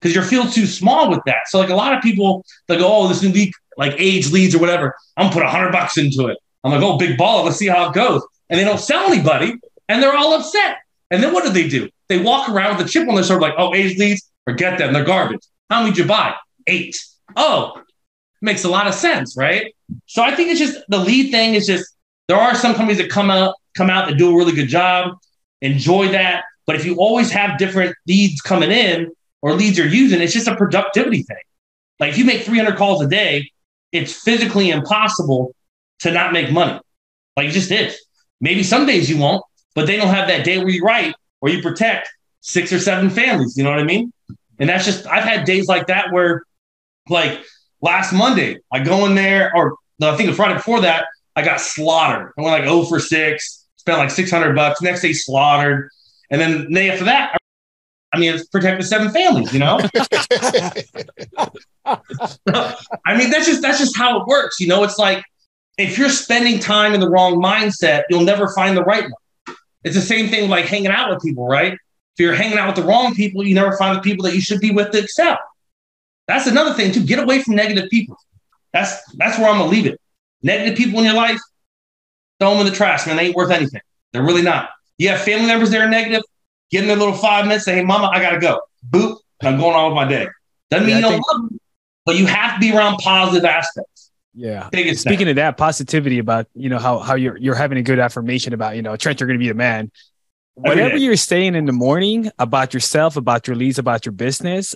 [0.02, 1.46] because you're feel too small with that.
[1.46, 4.54] So like a lot of people, they go, oh, this new league, like age leads
[4.54, 4.96] or whatever.
[5.16, 6.38] I'm gonna put a hundred bucks into it.
[6.64, 7.44] I'm like, oh, big ball.
[7.44, 8.22] Let's see how it goes.
[8.50, 9.54] And they don't sell anybody,
[9.88, 10.78] and they're all upset.
[11.10, 11.88] And then what do they do?
[12.08, 14.92] They walk around with a chip on their shoulder, like, oh, age leads, forget them.
[14.92, 15.40] They're garbage.
[15.70, 16.34] How many did you buy?
[16.66, 17.02] Eight.
[17.36, 17.80] Oh,
[18.40, 19.74] makes a lot of sense, right?
[20.06, 21.94] So I think it's just the lead thing is just
[22.28, 25.16] there are some companies that come out come out that do a really good job.
[25.60, 26.44] Enjoy that.
[26.66, 29.10] But if you always have different leads coming in,
[29.42, 30.22] or leads you're using.
[30.22, 31.36] It's just a productivity thing.
[32.00, 33.50] Like if you make 300 calls a day,
[33.92, 35.54] it's physically impossible
[36.00, 36.80] to not make money.
[37.36, 38.00] Like it just is.
[38.40, 41.50] Maybe some days you won't, but they don't have that day where you write or
[41.50, 42.08] you protect
[42.40, 43.56] six or seven families.
[43.56, 44.12] You know what I mean?
[44.58, 46.44] And that's just, I've had days like that where
[47.08, 47.42] Like
[47.80, 51.42] last Monday, I go in there, or no, I think the Friday before that, I
[51.42, 52.32] got slaughtered.
[52.38, 54.82] I went like 0 for 6, spent like 600 bucks.
[54.82, 55.90] Next day, slaughtered.
[56.30, 57.38] And then the day after that, I
[58.18, 59.80] mean, it's protected seven families, you know?
[61.86, 64.60] I mean, that's just that's just how it works.
[64.60, 65.24] You know, it's like
[65.78, 69.56] if you're spending time in the wrong mindset, you'll never find the right one.
[69.84, 71.72] It's the same thing like hanging out with people, right?
[71.72, 71.78] If
[72.18, 74.60] you're hanging out with the wrong people, you never find the people that you should
[74.60, 75.38] be with to excel.
[76.28, 77.04] That's another thing too.
[77.04, 78.16] Get away from negative people.
[78.72, 80.00] That's that's where I'm gonna leave it.
[80.42, 81.40] Negative people in your life,
[82.38, 83.16] throw them in the trash, man.
[83.16, 83.80] They ain't worth anything.
[84.12, 84.70] They're really not.
[84.98, 86.22] You have family members that are negative,
[86.72, 88.60] give them their little five minutes, say, hey, mama, I gotta go.
[88.90, 90.26] Boop, I'm going on with my day.
[90.70, 91.60] Doesn't mean yeah, you don't think- love them,
[92.04, 94.10] but you have to be around positive aspects.
[94.34, 94.70] Yeah.
[94.94, 98.54] Speaking of that positivity about, you know, how, how you're, you're having a good affirmation
[98.54, 99.92] about, you know, Trent, you're going to be the man.
[100.54, 104.74] Whatever you're saying in the morning about yourself, about your leads, about your business,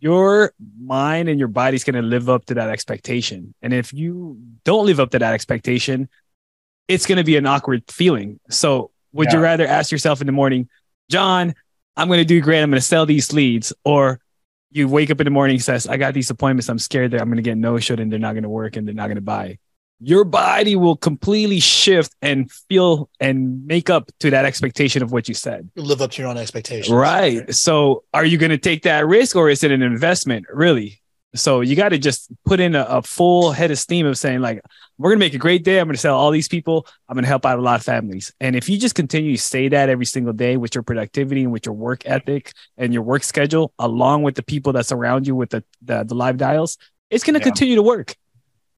[0.00, 3.54] your mind and your body's going to live up to that expectation.
[3.60, 6.08] And if you don't live up to that expectation,
[6.88, 8.40] it's going to be an awkward feeling.
[8.48, 9.34] So would yeah.
[9.34, 10.68] you rather ask yourself in the morning,
[11.10, 11.54] John,
[11.96, 12.62] I'm going to do great.
[12.62, 14.20] I'm going to sell these leads or
[14.70, 16.68] you wake up in the morning says, I got these appointments.
[16.68, 18.76] I'm scared that I'm going to get no showed and they're not going to work
[18.76, 19.58] and they're not going to buy.
[20.00, 25.28] Your body will completely shift and feel and make up to that expectation of what
[25.28, 25.70] you said.
[25.76, 26.90] You live up to your own expectations.
[26.92, 27.54] Right.
[27.54, 30.46] So are you going to take that risk or is it an investment?
[30.52, 31.00] Really?
[31.34, 34.40] So you got to just put in a, a, full head of steam of saying
[34.40, 34.62] like,
[34.98, 35.80] we're going to make a great day.
[35.80, 36.86] I'm going to sell all these people.
[37.08, 38.32] I'm going to help out a lot of families.
[38.40, 41.52] And if you just continue to say that every single day with your productivity and
[41.52, 45.34] with your work ethic and your work schedule, along with the people that surround you
[45.34, 46.78] with the, the, the live dials,
[47.10, 47.44] it's going to yeah.
[47.44, 48.14] continue to work.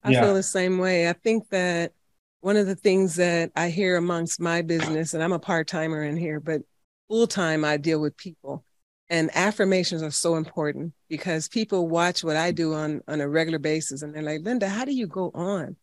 [0.03, 0.23] I yeah.
[0.23, 1.11] feel the same way.
[1.11, 1.92] I think that
[2.40, 6.03] one of the things that I hear amongst my business, and I'm a part timer
[6.03, 6.62] in here, but
[7.09, 8.64] full time I deal with people
[9.09, 13.59] and affirmations are so important because people watch what I do on on a regular
[13.59, 15.77] basis and they're like, Linda, how do you go on?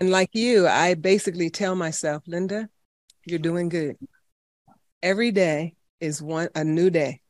[0.00, 2.68] And like you, I basically tell myself, Linda,
[3.26, 3.96] you're doing good.
[5.02, 7.20] Every day is one a new day.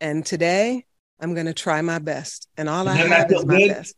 [0.00, 0.84] And today
[1.20, 2.48] I'm going to try my best.
[2.56, 3.68] And all I have is my good?
[3.68, 3.96] best.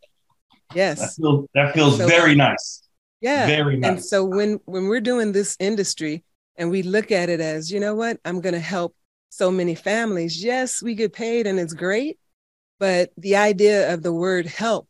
[0.74, 1.00] Yes.
[1.00, 2.82] That feels, that feels so, very nice.
[3.20, 3.46] Yeah.
[3.46, 3.90] Very nice.
[3.90, 6.24] And so when when we're doing this industry
[6.56, 8.94] and we look at it as, you know what, I'm going to help
[9.30, 12.18] so many families, yes, we get paid and it's great,
[12.78, 14.88] but the idea of the word help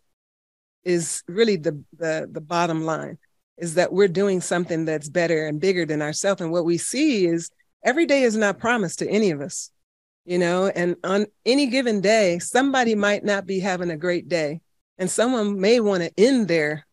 [0.85, 3.19] is really the the, the bottom line
[3.59, 6.41] is that we're doing something that's better and bigger than ourselves.
[6.41, 7.51] And what we see is
[7.85, 9.71] every day is not promised to any of us,
[10.25, 14.61] you know, and on any given day, somebody might not be having a great day
[14.97, 16.87] and someone may want to end their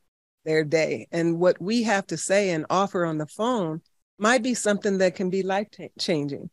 [0.43, 1.07] their day.
[1.11, 3.81] And what we have to say and offer on the phone
[4.19, 5.67] might be something that can be life
[5.99, 6.49] changing.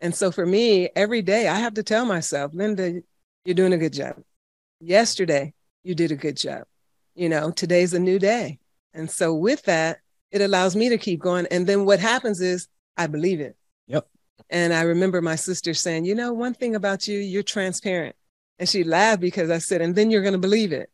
[0.00, 3.00] And so for me, every day I have to tell myself, Linda,
[3.44, 4.22] you're doing a good job.
[4.80, 6.64] Yesterday, you did a good job.
[7.14, 8.58] You know, today's a new day.
[8.92, 9.98] And so with that,
[10.30, 11.46] it allows me to keep going.
[11.50, 13.56] And then what happens is I believe it.
[13.86, 14.06] Yep.
[14.50, 18.16] And I remember my sister saying, you know, one thing about you, you're transparent.
[18.58, 20.90] And she laughed because I said, and then you're going to believe it.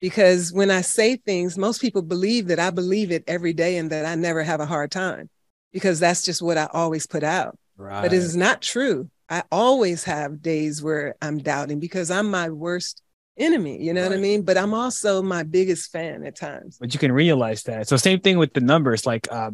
[0.00, 3.90] Because when I say things, most people believe that I believe it every day and
[3.90, 5.30] that I never have a hard time
[5.72, 7.58] because that's just what I always put out.
[7.76, 8.02] Right.
[8.02, 9.10] But it is not true.
[9.28, 13.02] I always have days where I'm doubting because I'm my worst
[13.36, 13.82] enemy.
[13.82, 14.10] You know right.
[14.10, 14.42] what I mean?
[14.42, 16.78] But I'm also my biggest fan at times.
[16.78, 17.88] But you can realize that.
[17.88, 19.04] So same thing with the numbers.
[19.04, 19.50] Like uh,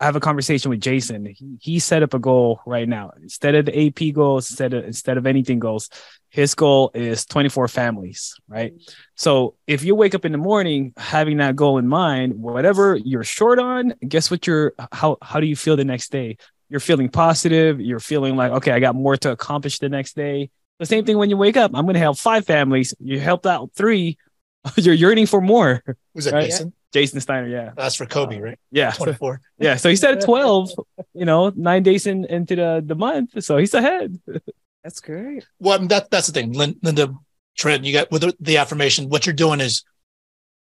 [0.00, 1.26] I have a conversation with Jason.
[1.26, 3.12] He, he set up a goal right now.
[3.20, 5.90] Instead of the AP goals, instead of instead of anything goals,
[6.28, 8.34] his goal is 24 families.
[8.48, 8.74] Right.
[9.14, 13.24] So if you wake up in the morning having that goal in mind, whatever you're
[13.24, 14.46] short on, guess what?
[14.46, 16.36] You're how how do you feel the next day?
[16.68, 17.80] You're feeling positive.
[17.80, 20.50] You're feeling like, okay, I got more to accomplish the next day.
[20.78, 21.72] The same thing when you wake up.
[21.74, 22.94] I'm going to help five families.
[23.00, 24.16] You helped out three.
[24.76, 25.82] You're yearning for more.
[26.14, 26.44] Was that right?
[26.44, 26.72] Jason?
[26.92, 27.70] Jason Steiner, yeah.
[27.76, 28.58] That's for Kobe, uh, right?
[28.70, 28.90] Yeah.
[28.96, 29.40] 24.
[29.58, 29.76] yeah.
[29.76, 30.70] So he said 12,
[31.14, 33.42] you know, nine days in, into the, the month.
[33.42, 34.18] So he's ahead.
[34.84, 35.46] That's great.
[35.58, 36.52] Well, that, that's the thing.
[36.52, 37.12] Linda,
[37.58, 39.84] Trent, you got with the, the affirmation, what you're doing is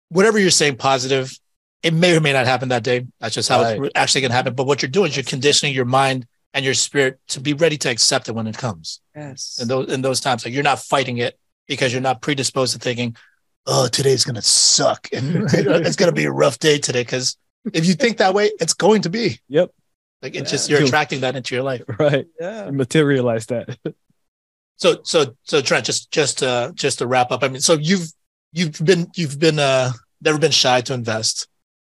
[0.07, 1.37] whatever you're saying positive,
[1.83, 3.07] it may or may not happen that day.
[3.19, 3.81] That's just how right.
[3.81, 4.53] it's actually going to happen.
[4.53, 7.77] But what you're doing is you're conditioning your mind and your spirit to be ready
[7.77, 9.01] to accept it when it comes.
[9.15, 9.59] Yes.
[9.61, 12.79] In those in those times, like you're not fighting it because you're not predisposed to
[12.79, 13.15] thinking,
[13.65, 17.37] "Oh, today's going to suck and it's going to be a rough day today." Because
[17.73, 19.39] if you think that way, it's going to be.
[19.47, 19.71] Yep.
[20.21, 20.57] Like it's yeah.
[20.57, 21.83] just you're attracting that into your life.
[21.99, 22.27] Right.
[22.39, 22.71] Yeah.
[22.71, 23.77] materialize that.
[24.75, 27.43] so so so Trent, just just uh just to wrap up.
[27.43, 28.11] I mean, so you've
[28.51, 31.47] you've been you've been uh never been shy to invest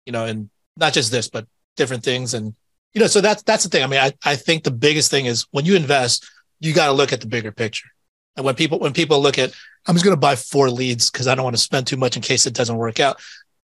[0.07, 2.33] you know, and not just this, but different things.
[2.33, 2.55] And,
[2.93, 3.83] you know, so that's, that's the thing.
[3.83, 6.27] I mean, I, I think the biggest thing is when you invest,
[6.61, 7.89] you got to look at the bigger picture.
[8.37, 9.51] And when people when people look at,
[9.87, 12.15] I'm just going to buy four leads because I don't want to spend too much
[12.15, 13.19] in case it doesn't work out.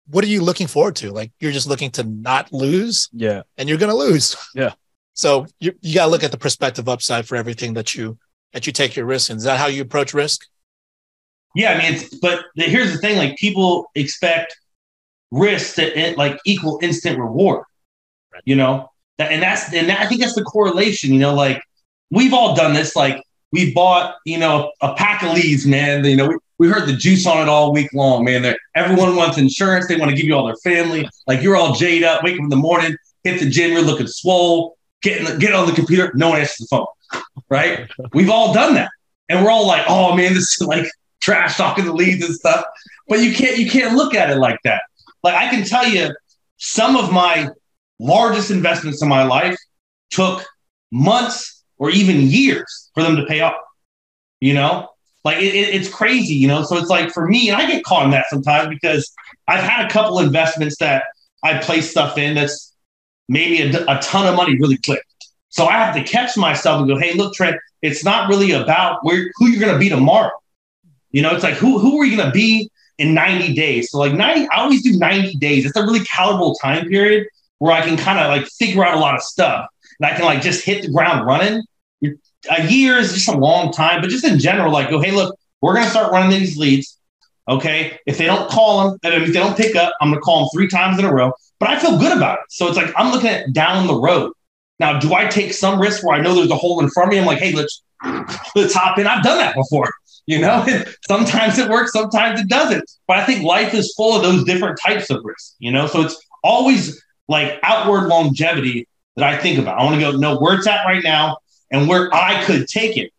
[0.08, 1.12] What are you looking forward to?
[1.12, 3.08] Like you're just looking to not lose.
[3.12, 3.42] Yeah.
[3.56, 4.36] And you're going to lose.
[4.54, 4.72] Yeah.
[5.14, 8.18] So you you got to look at the perspective upside for everything that you
[8.52, 9.36] that you take your risk in.
[9.36, 10.46] Is that how you approach risk?
[11.56, 14.56] Yeah, I mean, it's, but the, here's the thing: like people expect
[15.30, 17.64] risk to like equal instant reward.
[18.44, 21.12] You know, that, and that's and that, I think that's the correlation.
[21.12, 21.62] You know, like
[22.10, 22.94] we've all done this.
[22.94, 26.04] Like we bought, you know, a pack of leads, man.
[26.04, 28.42] You know, we, we heard the juice on it all week long, man.
[28.42, 29.88] That everyone wants insurance.
[29.88, 31.08] They want to give you all their family.
[31.26, 34.06] Like you're all jaded up, wake up in the morning, hit the gym, you're looking
[34.06, 37.22] swole, get in the, get on the computer, no one answers the phone.
[37.48, 37.90] Right?
[38.12, 38.90] We've all done that.
[39.28, 40.86] And we're all like, oh man, this is like
[41.20, 42.64] trash talking the leads and stuff.
[43.08, 44.82] But you can't you can't look at it like that.
[45.22, 46.14] Like I can tell you
[46.56, 47.48] some of my
[47.98, 49.56] largest investments in my life
[50.10, 50.44] took
[50.90, 53.54] months or even years for them to pay off.
[54.40, 54.88] You know,
[55.24, 56.62] like it, it, it's crazy, you know.
[56.62, 59.12] So it's like for me, and I get caught in that sometimes because
[59.48, 61.04] I've had a couple investments that
[61.42, 62.74] I place stuff in that's
[63.28, 65.04] maybe a, a ton of money really clicked.
[65.48, 69.04] So I have to catch myself and go, hey, look, Trent, it's not really about
[69.04, 70.30] where who you're going to be tomorrow.
[71.10, 73.90] You know, it's like who who are you going to be in 90 days?
[73.90, 75.64] So like 90, I always do 90 days.
[75.64, 77.26] It's a really calibrable time period
[77.58, 80.24] where I can kind of like figure out a lot of stuff and I can
[80.24, 81.62] like just hit the ground running.
[82.50, 85.36] A year is just a long time, but just in general, like go, hey, look,
[85.60, 86.96] we're to start running these leads.
[87.48, 90.48] Okay, if they don't call them, if they don't pick up, I'm to call them
[90.54, 91.32] three times in a row.
[91.58, 92.44] But I feel good about it.
[92.50, 94.32] So it's like I'm looking at down the road.
[94.78, 97.12] Now, do I take some risk where I know there's a hole in front of
[97.12, 97.18] me?
[97.18, 97.82] I'm like, hey, let's
[98.54, 99.06] let's hop in.
[99.06, 99.90] I've done that before.
[100.28, 100.66] You know,
[101.08, 102.84] sometimes it works, sometimes it doesn't.
[103.06, 105.56] But I think life is full of those different types of risks.
[105.58, 108.86] You know, so it's always like outward longevity
[109.16, 109.78] that I think about.
[109.78, 111.38] I want to go know where it's at right now
[111.70, 113.10] and where I could take it.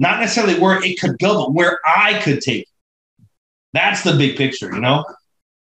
[0.00, 3.26] Not necessarily where it could go, but where I could take it.
[3.72, 5.04] That's the big picture, you know?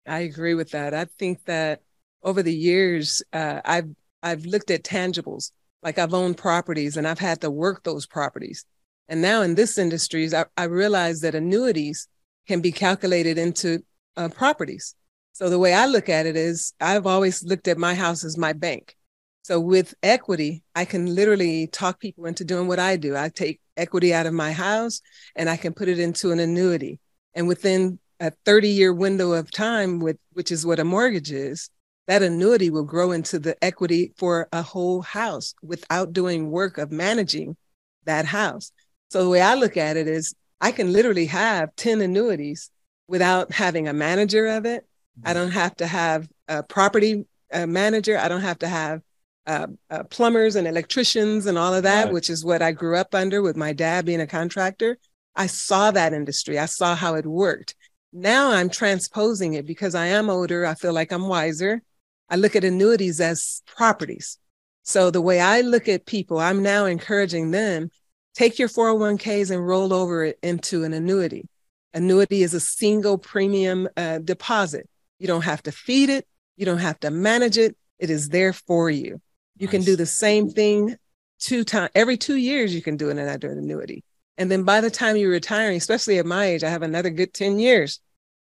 [0.05, 0.93] I agree with that.
[0.93, 1.81] I think that
[2.23, 3.89] over the years, uh, I've
[4.21, 8.65] I've looked at tangibles, like I've owned properties and I've had to work those properties.
[9.07, 12.07] And now in this industry, I, I realize that annuities
[12.47, 13.83] can be calculated into
[14.17, 14.95] uh, properties.
[15.33, 18.37] So the way I look at it is I've always looked at my house as
[18.37, 18.95] my bank.
[19.43, 23.15] So with equity, I can literally talk people into doing what I do.
[23.17, 25.01] I take equity out of my house
[25.35, 26.99] and I can put it into an annuity.
[27.33, 31.69] And within a 30 year window of time, with, which is what a mortgage is,
[32.07, 36.91] that annuity will grow into the equity for a whole house without doing work of
[36.91, 37.57] managing
[38.05, 38.71] that house.
[39.13, 42.71] So the way I look at it is I can literally have 10 annuities
[43.07, 44.87] without having a manager of it.
[45.23, 45.39] I mm-hmm.
[45.39, 48.17] don't have to have a property uh, manager.
[48.17, 49.01] I don't have to have
[49.45, 52.13] uh, uh, plumbers and electricians and all of that, right.
[52.13, 54.97] which is what I grew up under with my dad being a contractor.
[55.35, 56.57] I saw that industry.
[56.57, 57.75] I saw how it worked.
[58.13, 60.65] Now I'm transposing it because I am older.
[60.65, 61.83] I feel like I'm wiser.
[62.31, 64.39] I look at annuities as properties.
[64.81, 67.91] So the way I look at people, I'm now encouraging them
[68.33, 71.47] take your 401ks and roll over it into an annuity.
[71.93, 74.89] Annuity is a single premium uh, deposit.
[75.19, 77.75] You don't have to feed it, you don't have to manage it.
[77.99, 79.21] It is there for you.
[79.57, 79.71] You nice.
[79.71, 80.97] can do the same thing
[81.39, 82.73] two times every two years.
[82.73, 84.03] You can do an annuity,
[84.37, 87.33] and then by the time you're retiring, especially at my age, I have another good
[87.33, 87.99] ten years.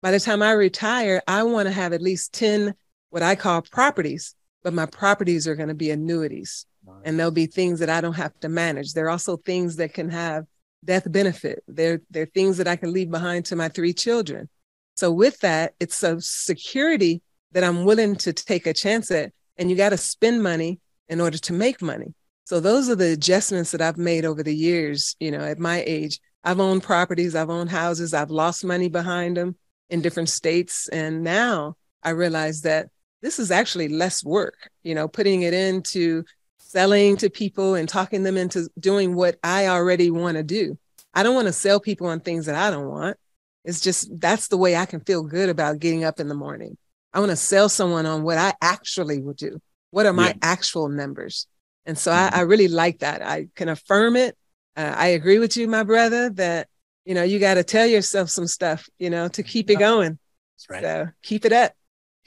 [0.01, 2.75] By the time I retire, I want to have at least ten
[3.09, 6.65] what I call properties, but my properties are going to be annuities.
[7.03, 8.93] And there'll be things that I don't have to manage.
[8.93, 10.45] There are also things that can have
[10.83, 11.63] death benefit.
[11.67, 14.49] There, there are things that I can leave behind to my three children.
[14.95, 17.21] So with that, it's a security
[17.51, 19.31] that I'm willing to take a chance at.
[19.57, 22.13] And you got to spend money in order to make money.
[22.45, 25.15] So those are the adjustments that I've made over the years.
[25.19, 29.37] You know, at my age, I've owned properties, I've owned houses, I've lost money behind
[29.37, 29.55] them
[29.89, 30.87] in different states.
[30.89, 32.87] And now I realize that
[33.21, 36.23] this is actually less work, you know, putting it into
[36.69, 40.77] selling to people and talking them into doing what I already want to do.
[41.15, 43.17] I don't want to sell people on things that I don't want.
[43.65, 46.77] It's just that's the way I can feel good about getting up in the morning.
[47.11, 49.59] I want to sell someone on what I actually would do.
[49.89, 50.37] What are my yeah.
[50.43, 51.47] actual numbers?
[51.87, 52.35] And so mm-hmm.
[52.35, 53.23] I, I, really like that.
[53.23, 54.37] I can affirm it.
[54.77, 56.67] Uh, I agree with you, my brother, that
[57.03, 60.19] you know you got to tell yourself some stuff, you know, to keep it going.
[60.55, 60.83] That's right.
[60.83, 61.73] So keep it up.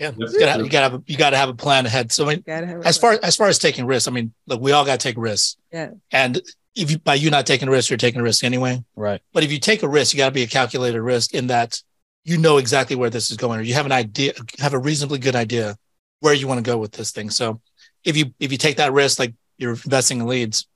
[0.03, 2.11] Yeah, you gotta, you gotta have a, you gotta have a plan ahead.
[2.11, 2.45] So I mean,
[2.85, 5.57] as far as far as taking risks, I mean, look, we all gotta take risks.
[5.73, 5.91] Yeah.
[6.11, 6.41] And
[6.75, 8.83] if you by you not taking risks, you're taking a risk anyway.
[8.97, 9.21] Right.
[9.33, 11.81] But if you take a risk, you gotta be a calculated risk in that
[12.25, 15.19] you know exactly where this is going, or you have an idea, have a reasonably
[15.19, 15.77] good idea
[16.21, 17.31] where you want to go with this thing.
[17.31, 17.61] So
[18.05, 20.67] if you if you take that risk, like you're investing in leads,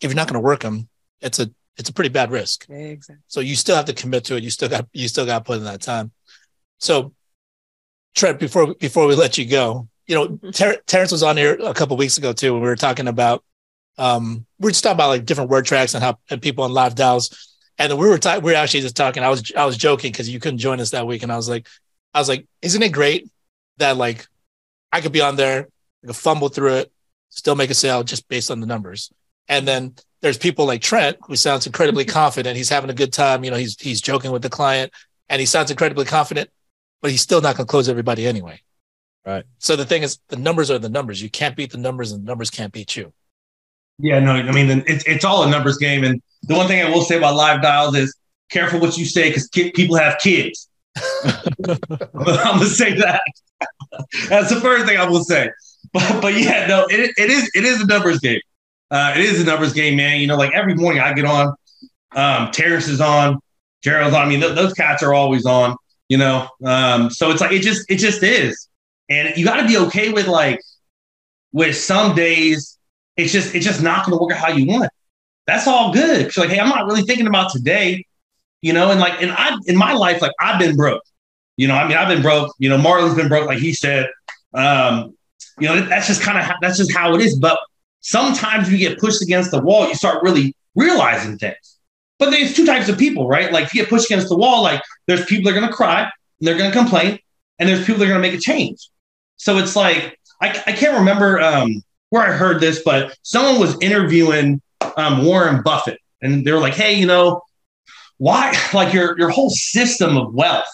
[0.00, 0.88] if you're not going to work them,
[1.20, 2.66] it's a it's a pretty bad risk.
[2.68, 3.22] Exactly.
[3.26, 4.42] So you still have to commit to it.
[4.42, 6.12] You still got you still got to put in that time.
[6.78, 7.12] So
[8.16, 11.74] Trent, before before we let you go, you know, Ter- Terrence was on here a
[11.74, 13.44] couple weeks ago too, and we were talking about
[13.98, 16.72] um we are just talking about like different word tracks and how and people on
[16.72, 17.54] live dials.
[17.78, 19.22] And we were talking, we were actually just talking.
[19.22, 21.48] I was I was joking because you couldn't join us that week, and I was
[21.48, 21.68] like,
[22.14, 23.28] I was like, isn't it great
[23.76, 24.26] that like
[24.90, 25.68] I could be on there,
[26.02, 26.92] I could fumble through it,
[27.28, 29.12] still make a sale just based on the numbers.
[29.48, 32.56] And then there's people like Trent who sounds incredibly confident.
[32.56, 33.44] He's having a good time.
[33.44, 34.90] You know, he's he's joking with the client
[35.28, 36.50] and he sounds incredibly confident,
[37.02, 38.60] but he's still not going to close everybody anyway.
[39.24, 39.44] Right.
[39.58, 41.20] So the thing is, the numbers are the numbers.
[41.20, 43.12] You can't beat the numbers, and the numbers can't beat you.
[43.98, 46.90] Yeah, no, I mean it's it's all a numbers game, and the one thing I
[46.90, 48.14] will say about live dials is
[48.50, 50.68] careful what you say because people have kids.
[51.24, 51.78] I'm
[52.14, 53.22] gonna say that.
[54.28, 55.50] That's the first thing I will say.
[55.92, 58.40] But but yeah, no, it, it is it is a numbers game.
[58.90, 60.20] Uh, it is a numbers game, man.
[60.20, 61.54] You know, like every morning I get on,
[62.14, 63.40] um, Terrence is on,
[63.82, 64.26] Gerald's on.
[64.26, 65.76] I mean, th- those cats are always on.
[66.08, 68.68] You know, um, so it's like it just it just is,
[69.08, 70.60] and you got to be okay with like
[71.52, 72.76] with some days
[73.16, 74.90] it's just it's just not going to work out how you want.
[75.46, 76.32] That's all good.
[76.32, 78.04] She's like, hey, I'm not really thinking about today,
[78.62, 81.02] you know, and like, and I in my life, like I've been broke.
[81.56, 82.54] You know, I mean, I've been broke.
[82.58, 84.06] You know, Marlon's been broke, like he said.
[84.52, 85.16] Um,
[85.58, 87.38] you know, that's just kind of that's just how it is.
[87.38, 87.58] But
[88.00, 91.75] sometimes you get pushed against the wall, you start really realizing things.
[92.18, 93.52] But there's two types of people, right?
[93.52, 96.02] Like if you get pushed against the wall, like there's people that are gonna cry
[96.02, 96.10] and
[96.40, 97.18] they're gonna complain,
[97.58, 98.88] and there's people that are gonna make a change.
[99.36, 103.76] So it's like I, I can't remember um, where I heard this, but someone was
[103.80, 104.60] interviewing
[104.96, 107.42] um, Warren Buffett, and they were like, "Hey, you know,
[108.16, 110.66] why like your your whole system of wealth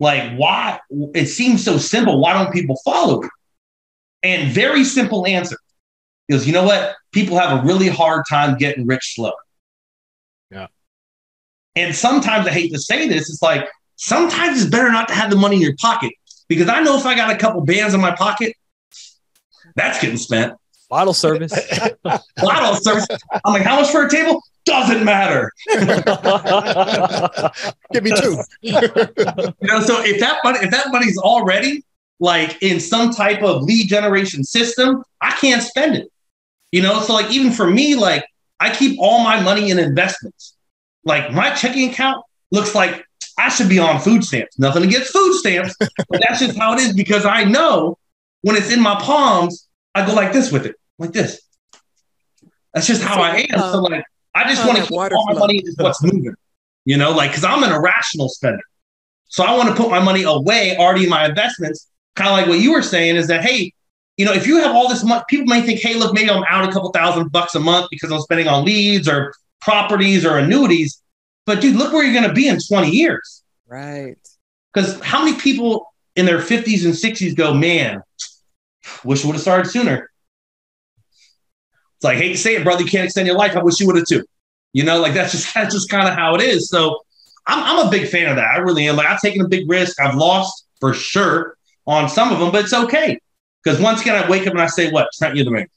[0.00, 0.80] like, why?
[1.14, 2.20] It seems so simple.
[2.20, 3.30] Why don't people follow it?
[4.22, 5.56] And very simple answer
[6.28, 6.94] is, you know what?
[7.12, 9.32] People have a really hard time getting rich slow.
[11.74, 11.86] Yeah.
[11.86, 15.30] And sometimes I hate to say this, it's like sometimes it's better not to have
[15.30, 16.12] the money in your pocket
[16.48, 18.54] because I know if I got a couple bands in my pocket,
[19.76, 20.54] that's getting spent.
[20.88, 21.52] Bottle service.
[22.36, 23.06] Bottle service.
[23.44, 24.40] I'm like, how much for a table?
[24.64, 25.52] doesn't matter.
[27.92, 28.38] Give me two.
[28.62, 31.84] you know, so if that money, if that money's already
[32.20, 36.08] like in some type of lead generation system, I can't spend it.
[36.72, 38.24] You know, so like even for me, like
[38.60, 40.53] I keep all my money in investments.
[41.04, 43.04] Like my checking account looks like
[43.38, 44.58] I should be on food stamps.
[44.58, 47.98] Nothing against food stamps, but that's just how it is because I know
[48.42, 51.40] when it's in my palms, I go like this with it, like this.
[52.72, 53.58] That's just how I am.
[53.58, 56.34] So like I just want to keep all my money is what's moving,
[56.84, 58.62] you know, like because I'm an irrational spender.
[59.28, 61.88] So I want to put my money away already in my investments.
[62.16, 63.72] Kind of like what you were saying is that, hey,
[64.16, 66.44] you know, if you have all this money, people may think, hey, look, maybe I'm
[66.48, 69.34] out a couple thousand bucks a month because I'm spending on leads or
[69.64, 71.02] properties or annuities.
[71.46, 73.42] But dude, look where you're going to be in 20 years.
[73.66, 74.16] Right.
[74.72, 75.86] Because how many people
[76.16, 78.02] in their 50s and 60s go, man,
[79.04, 80.10] wish I would have started sooner?
[81.96, 83.56] It's like, hate to say it, brother, you can't extend your life.
[83.56, 84.24] I wish you would have too.
[84.72, 86.68] You know, like that's just that's just kind of how it is.
[86.68, 87.00] So
[87.46, 88.46] I'm I'm a big fan of that.
[88.54, 88.96] I really am.
[88.96, 90.00] Like I've taken a big risk.
[90.00, 91.56] I've lost for sure
[91.86, 93.18] on some of them, but it's okay.
[93.62, 95.08] Because once again, I wake up and I say, What?
[95.16, 95.68] Trent, you're the man.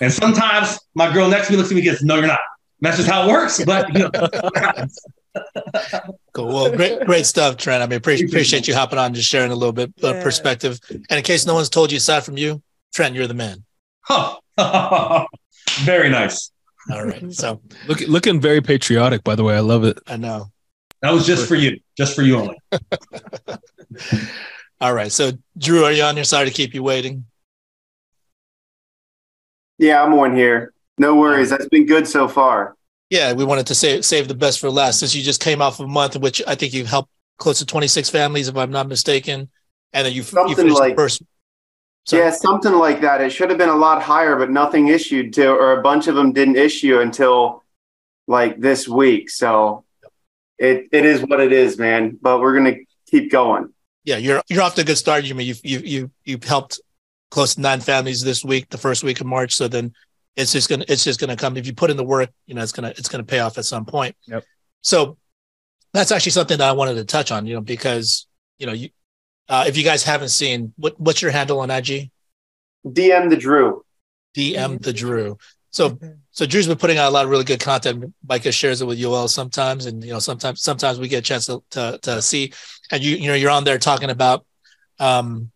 [0.00, 2.40] And sometimes my girl next to me looks at me and goes, No, you're not.
[2.78, 3.64] And that's just how it works.
[3.64, 4.10] But you know.
[6.32, 6.48] cool.
[6.48, 7.82] Well, great, great stuff, Trent.
[7.82, 10.22] I mean, appreciate, appreciate you hopping on, just sharing a little bit of yeah.
[10.22, 10.78] perspective.
[10.90, 12.62] And in case no one's told you aside from you,
[12.94, 13.64] Trent, you're the man.
[14.00, 14.36] Huh.
[15.80, 16.50] very nice.
[16.90, 17.24] All right.
[17.32, 19.56] So Look, looking very patriotic, by the way.
[19.56, 19.98] I love it.
[20.06, 20.50] I know.
[21.02, 22.58] That was just for you, just for you only.
[24.80, 25.12] All right.
[25.12, 27.26] So Drew, are you on your side to keep you waiting?
[29.78, 30.72] Yeah, I'm on here.
[30.98, 31.52] No worries.
[31.52, 32.76] Um, That's been good so far.
[33.10, 35.78] Yeah, we wanted to save save the best for last since you just came off
[35.78, 38.88] a month in which I think you've helped close to 26 families, if I'm not
[38.88, 39.48] mistaken,
[39.92, 41.22] and then you, Something you finished like, the first
[42.06, 43.20] so, yeah, something like that.
[43.20, 46.14] It should have been a lot higher, but nothing issued to, or a bunch of
[46.14, 47.64] them didn't issue until
[48.28, 49.28] like this week.
[49.28, 49.84] So
[50.56, 52.16] it it is what it is, man.
[52.22, 52.76] But we're gonna
[53.10, 53.72] keep going.
[54.04, 55.24] Yeah, you're you're off to a good start.
[55.24, 56.80] You mean you you you you helped
[57.32, 59.56] close to nine families this week, the first week of March.
[59.56, 59.92] So then
[60.36, 62.30] it's just gonna it's just gonna come if you put in the work.
[62.46, 64.16] You know, it's gonna it's gonna pay off at some point.
[64.26, 64.44] Yep.
[64.82, 65.16] So
[65.92, 67.46] that's actually something that I wanted to touch on.
[67.46, 68.26] You know, because
[68.58, 68.90] you know you
[69.48, 72.10] uh, if you guys haven't seen, what what's your handle on IG?
[72.86, 73.84] DM the Drew.
[74.36, 75.38] DM the Drew.
[75.70, 75.98] So
[76.30, 78.14] so Drew's been putting out a lot of really good content.
[78.26, 81.22] Micah shares it with you all sometimes, and you know sometimes sometimes we get a
[81.22, 82.52] chance to to, to see.
[82.90, 84.44] And you you know you're on there talking about
[84.98, 85.50] um,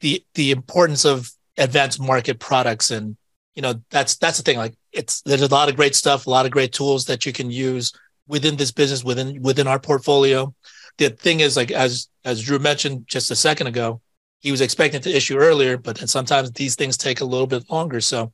[0.00, 3.16] the the importance of advanced market products, and
[3.56, 4.58] you know that's that's the thing.
[4.58, 7.32] Like it's there's a lot of great stuff, a lot of great tools that you
[7.32, 7.92] can use
[8.28, 10.54] within this business, within within our portfolio.
[10.98, 14.00] The thing is, like as as Drew mentioned just a second ago,
[14.40, 17.68] he was expecting to issue earlier, but then sometimes these things take a little bit
[17.70, 18.00] longer.
[18.00, 18.32] So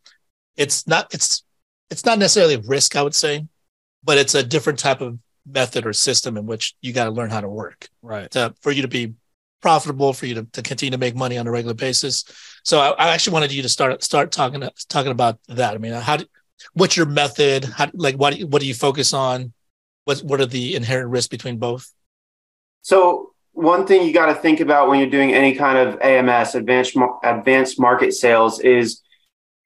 [0.57, 1.45] it's not it's
[1.91, 3.47] it's not necessarily a risk, I would say,
[4.03, 7.31] but it's a different type of method or system in which you got to learn
[7.31, 8.31] how to work, right?
[8.33, 9.15] To, for you to be
[9.63, 12.25] profitable, for you to, to continue to make money on a regular basis.
[12.65, 15.75] So I, I actually wanted you to start start talking talking about that.
[15.75, 16.27] I mean, how do,
[16.75, 17.65] what's your method?
[17.65, 19.53] How like what what do you focus on?
[20.05, 21.91] What what are the inherent risks between both?
[22.83, 26.55] So one thing you got to think about when you're doing any kind of AMS
[26.55, 29.03] advanced advanced market sales is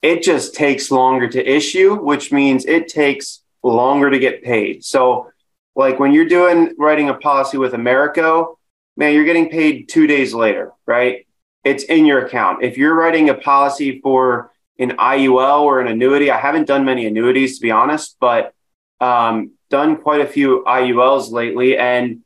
[0.02, 4.84] it just takes longer to issue, which means it takes longer to get paid.
[4.84, 5.30] So
[5.74, 8.55] like when you're doing writing a policy with Americo,
[8.96, 11.26] man, you're getting paid two days later, right?
[11.64, 12.62] It's in your account.
[12.62, 17.06] If you're writing a policy for an IUL or an annuity, I haven't done many
[17.06, 18.54] annuities to be honest, but
[19.00, 21.76] um, done quite a few IULs lately.
[21.76, 22.22] And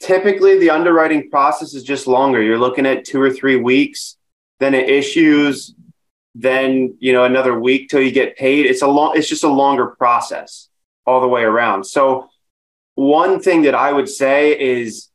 [0.00, 2.42] typically the underwriting process is just longer.
[2.42, 4.16] You're looking at two or three weeks,
[4.58, 5.74] then it issues,
[6.34, 8.66] then you know another week till you get paid.
[8.66, 9.16] It's a long.
[9.16, 10.68] It's just a longer process
[11.06, 11.84] all the way around.
[11.84, 12.28] So
[12.94, 15.08] one thing that I would say is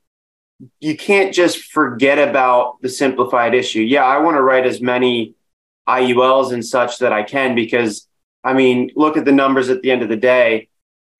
[0.79, 3.81] you can't just forget about the simplified issue.
[3.81, 5.35] Yeah, I want to write as many
[5.87, 8.07] IULs and such that I can because
[8.43, 10.67] I mean, look at the numbers at the end of the day.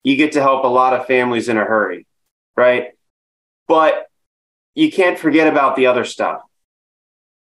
[0.02, 2.06] You get to help a lot of families in a hurry,
[2.56, 2.88] right?
[3.66, 4.08] But
[4.74, 6.42] you can't forget about the other stuff.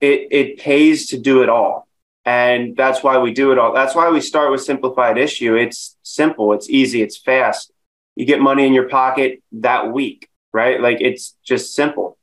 [0.00, 1.88] It it pays to do it all.
[2.24, 3.74] And that's why we do it all.
[3.74, 5.56] That's why we start with simplified issue.
[5.56, 7.70] It's simple, it's easy, it's fast.
[8.16, 10.80] You get money in your pocket that week, right?
[10.80, 12.16] Like it's just simple.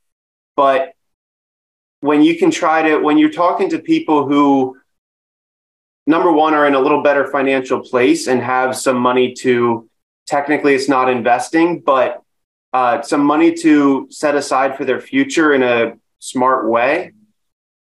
[0.56, 0.94] But
[2.00, 4.76] when you can try to, when you're talking to people who,
[6.06, 9.88] number one, are in a little better financial place and have some money to,
[10.26, 12.22] technically, it's not investing, but
[12.72, 17.12] uh, some money to set aside for their future in a smart way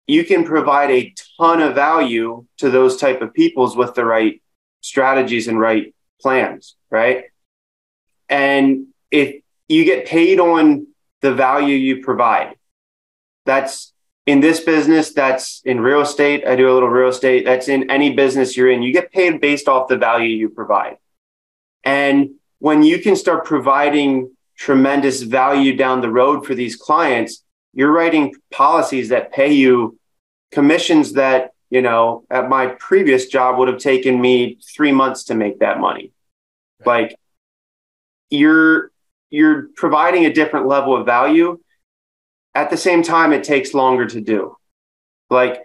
[0.07, 4.41] you can provide a ton of value to those type of peoples with the right
[4.81, 7.25] strategies and right plans right
[8.29, 10.87] and if you get paid on
[11.21, 12.55] the value you provide.
[13.45, 13.93] That's
[14.25, 16.45] in this business that's in real estate.
[16.45, 17.45] I do a little real estate.
[17.45, 18.81] That's in any business you're in.
[18.81, 20.97] You get paid based off the value you provide.
[21.83, 27.43] And when you can start providing tremendous value down the road for these clients
[27.77, 29.99] you're writing policies that pay you
[30.51, 35.35] commissions that you know at my previous job would have taken me three months to
[35.35, 36.11] make that money.
[36.85, 37.15] Like
[38.31, 38.91] you're
[39.29, 41.59] you're providing a different level of value
[42.55, 44.55] at the same time it takes longer to do
[45.29, 45.63] like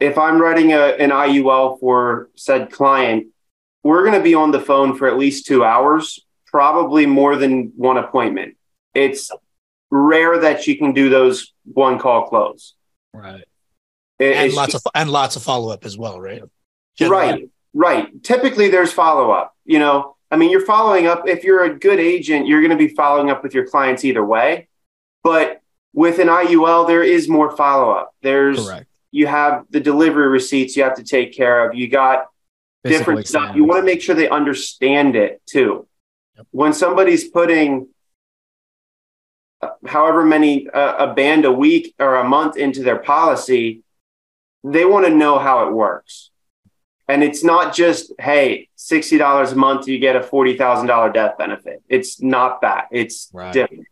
[0.00, 3.26] if i'm writing a, an iul for said client
[3.82, 7.72] we're going to be on the phone for at least two hours probably more than
[7.76, 8.56] one appointment
[8.94, 9.30] it's
[9.94, 12.74] rare that you can do those one call close.
[13.12, 13.44] Right.
[14.18, 16.42] It, and lots just, of and lots of follow up as well, right?
[16.96, 17.26] Generally.
[17.26, 17.50] Right.
[17.74, 18.22] Right.
[18.22, 19.54] Typically there's follow up.
[19.64, 21.28] You know, I mean, you're following up.
[21.28, 24.24] If you're a good agent, you're going to be following up with your clients either
[24.24, 24.68] way.
[25.22, 25.62] But
[25.92, 28.14] with an IUL, there is more follow up.
[28.22, 28.86] There's Correct.
[29.12, 31.76] you have the delivery receipts you have to take care of.
[31.76, 32.26] You got
[32.84, 33.44] different exams.
[33.44, 33.56] stuff.
[33.56, 35.86] You want to make sure they understand it too.
[36.36, 36.46] Yep.
[36.50, 37.88] When somebody's putting
[39.86, 43.82] however many uh, a band a week or a month into their policy,
[44.62, 46.30] they want to know how it works.
[47.08, 51.82] And it's not just, hey, $60 a month, you get a $40,000 death benefit.
[51.88, 52.88] It's not that.
[52.90, 53.52] It's right.
[53.52, 53.86] different,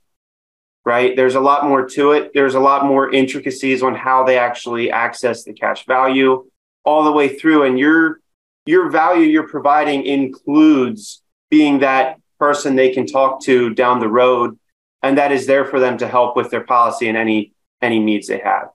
[0.84, 1.14] right?
[1.14, 2.32] There's a lot more to it.
[2.32, 6.46] There's a lot more intricacies on how they actually access the cash value
[6.84, 7.64] all the way through.
[7.64, 8.20] And your,
[8.64, 14.58] your value you're providing includes being that person they can talk to down the road
[15.02, 18.28] and that is there for them to help with their policy and any any needs
[18.28, 18.68] they have.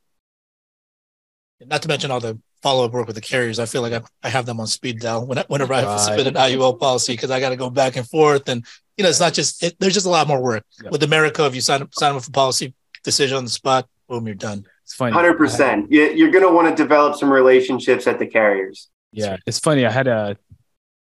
[1.66, 3.60] Not to mention all the follow up work with the carriers.
[3.60, 6.04] I feel like I, I have them on speed dial when, whenever I have to
[6.04, 8.50] submit an IUL policy because I got to go back and forth.
[8.50, 8.66] And,
[8.98, 10.66] you know, it's not just, it, there's just a lot more work.
[10.84, 10.90] Yeah.
[10.90, 14.26] With Americo, if you sign up, sign up for policy decision on the spot, boom,
[14.26, 14.66] you're done.
[14.84, 15.16] It's funny.
[15.16, 15.88] 100%.
[15.90, 18.90] You're going to want to develop some relationships at the carriers.
[19.12, 19.38] Yeah.
[19.46, 19.86] It's funny.
[19.86, 20.38] I had a,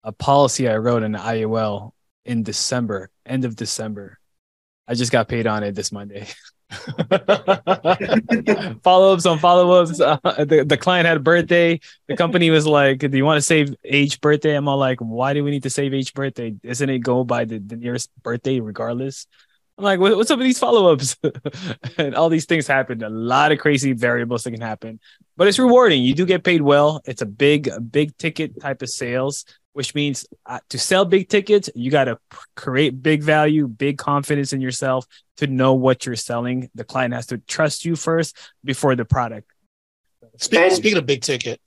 [0.03, 1.91] a policy I wrote in the IUL
[2.25, 4.19] in December, end of December.
[4.87, 6.27] I just got paid on it this Monday.
[8.83, 10.01] follow ups on follow ups.
[10.01, 11.79] Uh, the, the client had a birthday.
[12.07, 14.55] The company was like, Do you want to save age birthday?
[14.55, 16.55] I'm all like, Why do we need to save age birthday?
[16.63, 19.27] Isn't it go by the, the nearest birthday regardless?
[19.77, 21.15] I'm like, what's up with these follow ups?
[21.97, 23.03] and all these things happen.
[23.03, 24.99] A lot of crazy variables that can happen,
[25.35, 26.03] but it's rewarding.
[26.03, 27.01] You do get paid well.
[27.05, 31.69] It's a big, big ticket type of sales, which means uh, to sell big tickets,
[31.75, 32.17] you got to
[32.55, 35.05] create big value, big confidence in yourself
[35.37, 36.71] to know what you're selling.
[36.73, 39.51] The client has to trust you first before the product.
[40.37, 41.61] Speaking, speaking of big ticket,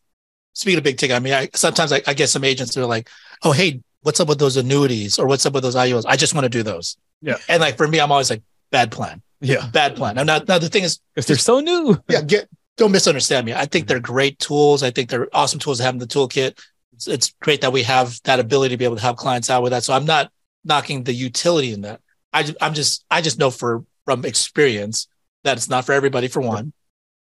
[0.53, 2.87] speaking of big ticket, I mean, I, sometimes I, I get some agents that are
[2.87, 3.09] like,
[3.45, 6.05] "Oh, hey, what's up with those annuities or what's up with those IULs?
[6.07, 7.37] I just want to do those." Yeah.
[7.49, 9.23] And like for me, I'm always like, bad plan.
[9.41, 9.67] Yeah.
[9.73, 10.19] Bad plan.
[10.19, 11.99] I'm not now the thing is because they're so new.
[12.09, 13.53] Yeah, get don't misunderstand me.
[13.53, 13.89] I think mm.
[13.89, 14.83] they're great tools.
[14.83, 16.59] I think they're awesome tools to have in the toolkit.
[16.95, 19.63] It's, it's great that we have that ability to be able to help clients out
[19.63, 19.85] with that.
[19.85, 20.31] So I'm not
[20.65, 22.01] knocking the utility in that.
[22.33, 25.09] I I'm just I just know for from experience
[25.45, 26.73] that it's not for everybody for one.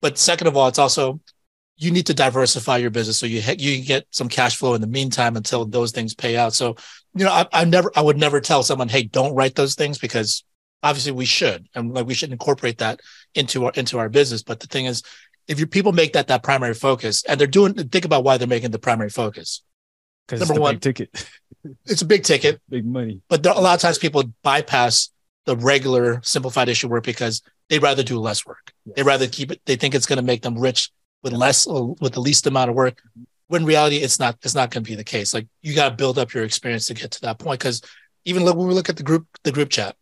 [0.02, 1.20] But second of all, it's also
[1.80, 4.88] you need to diversify your business so you you get some cash flow in the
[4.88, 6.54] meantime until those things pay out.
[6.54, 6.76] So
[7.16, 9.98] you know, I, I never, I would never tell someone, hey, don't write those things
[9.98, 10.44] because
[10.84, 13.00] obviously we should, and like we should incorporate that
[13.34, 14.44] into our into our business.
[14.44, 15.04] But the thing is,
[15.48, 18.48] if your people make that that primary focus, and they're doing, think about why they're
[18.48, 19.64] making the primary focus.
[20.28, 21.28] Because number one, ticket.
[21.86, 23.22] it's a big ticket, big money.
[23.30, 25.10] But there, a lot of times people bypass
[25.46, 28.74] the regular simplified issue work because they'd rather do less work.
[28.86, 28.96] Yes.
[28.98, 29.62] They'd rather keep it.
[29.66, 30.92] They think it's going to make them rich
[31.24, 33.02] with less, with the least amount of work
[33.50, 35.34] when reality it's not it's not going to be the case.
[35.34, 37.82] Like you got to build up your experience to get to that point because
[38.24, 39.96] even look, when we look at the group the group chat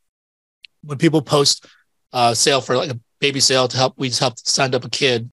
[0.83, 1.65] when people post
[2.13, 4.89] uh sale for like a baby sale to help we just helped sign up a
[4.89, 5.31] kid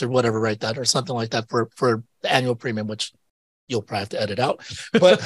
[0.00, 3.12] or whatever right that or something like that for for the annual premium which
[3.68, 4.64] you'll probably have to edit out.
[4.94, 5.24] But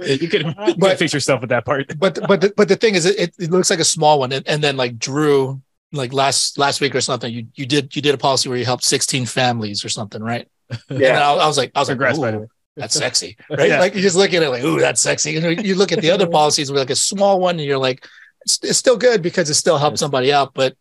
[0.20, 1.96] you can but, fix yourself with that part.
[1.98, 4.46] but but the, but the thing is it, it looks like a small one and,
[4.48, 5.62] and then like drew
[5.96, 8.64] like last last week or something, you you did you did a policy where you
[8.64, 10.48] helped 16 families or something, right?
[10.88, 11.28] Yeah.
[11.28, 12.40] I, I, was like, I was Congrats, like,
[12.76, 13.68] that's sexy, right?
[13.68, 13.80] yeah.
[13.80, 15.32] Like you just look at it like, ooh, that's sexy.
[15.32, 18.06] You, you look at the other policies where like a small one, and you're like,
[18.42, 20.76] it's, it's still good because it still helps somebody out, but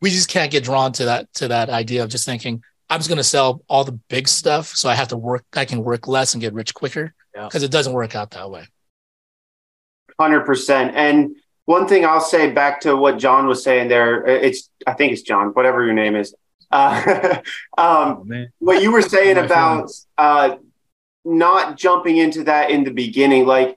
[0.00, 3.08] we just can't get drawn to that to that idea of just thinking I'm just
[3.08, 5.44] going to sell all the big stuff, so I have to work.
[5.54, 7.66] I can work less and get rich quicker because yeah.
[7.66, 8.66] it doesn't work out that way.
[10.18, 11.36] Hundred percent, and
[11.66, 15.22] one thing I'll say back to what John was saying there, it's I think it's
[15.22, 16.34] John, whatever your name is.
[16.70, 17.38] Uh,
[17.78, 20.56] um, oh, what you were saying about uh,
[21.24, 23.76] not jumping into that in the beginning, like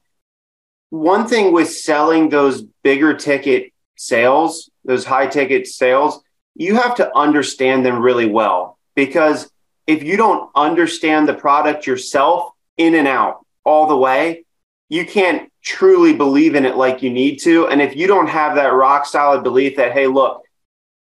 [0.91, 6.21] one thing with selling those bigger ticket sales, those high ticket sales,
[6.55, 8.77] you have to understand them really well.
[8.95, 9.51] Because
[9.87, 14.45] if you don't understand the product yourself in and out all the way,
[14.89, 17.67] you can't truly believe in it like you need to.
[17.67, 20.43] And if you don't have that rock solid belief that, hey, look,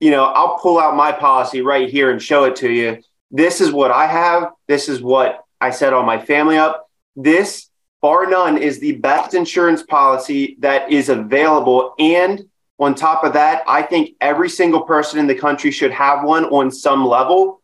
[0.01, 3.03] you know, I'll pull out my policy right here and show it to you.
[3.30, 4.53] This is what I have.
[4.66, 6.88] This is what I set all my family up.
[7.16, 7.68] This,
[8.01, 11.94] bar none, is the best insurance policy that is available.
[11.99, 16.22] And on top of that, I think every single person in the country should have
[16.22, 17.61] one on some level.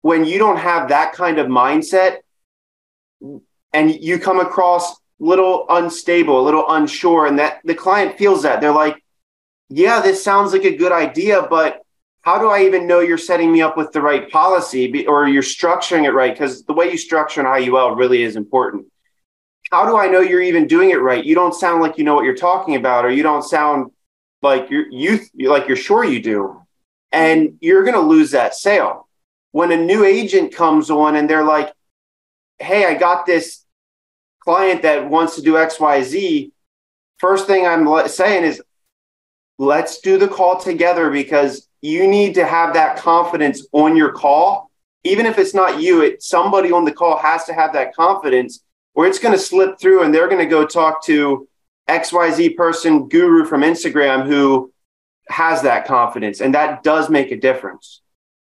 [0.00, 2.18] When you don't have that kind of mindset
[3.72, 8.60] and you come across little unstable, a little unsure, and that the client feels that
[8.60, 9.02] they're like,
[9.68, 11.82] yeah, this sounds like a good idea, but
[12.22, 15.42] how do I even know you're setting me up with the right policy or you're
[15.42, 16.32] structuring it right?
[16.32, 18.86] Because the way you structure an IUL really is important.
[19.70, 21.24] How do I know you're even doing it right?
[21.24, 23.92] You don't sound like you know what you're talking about, or you don't sound
[24.42, 26.60] like you're you like you're sure you do,
[27.12, 29.08] and you're going to lose that sale.
[29.52, 31.72] When a new agent comes on and they're like,
[32.58, 33.61] "Hey, I got this
[34.44, 36.50] client that wants to do XYZ,
[37.18, 38.62] first thing I'm saying is
[39.58, 44.70] let's do the call together because you need to have that confidence on your call.
[45.04, 48.64] Even if it's not you, it somebody on the call has to have that confidence
[48.94, 51.48] or it's going to slip through and they're going to go talk to
[51.88, 54.72] XYZ person guru from Instagram who
[55.28, 58.00] has that confidence and that does make a difference.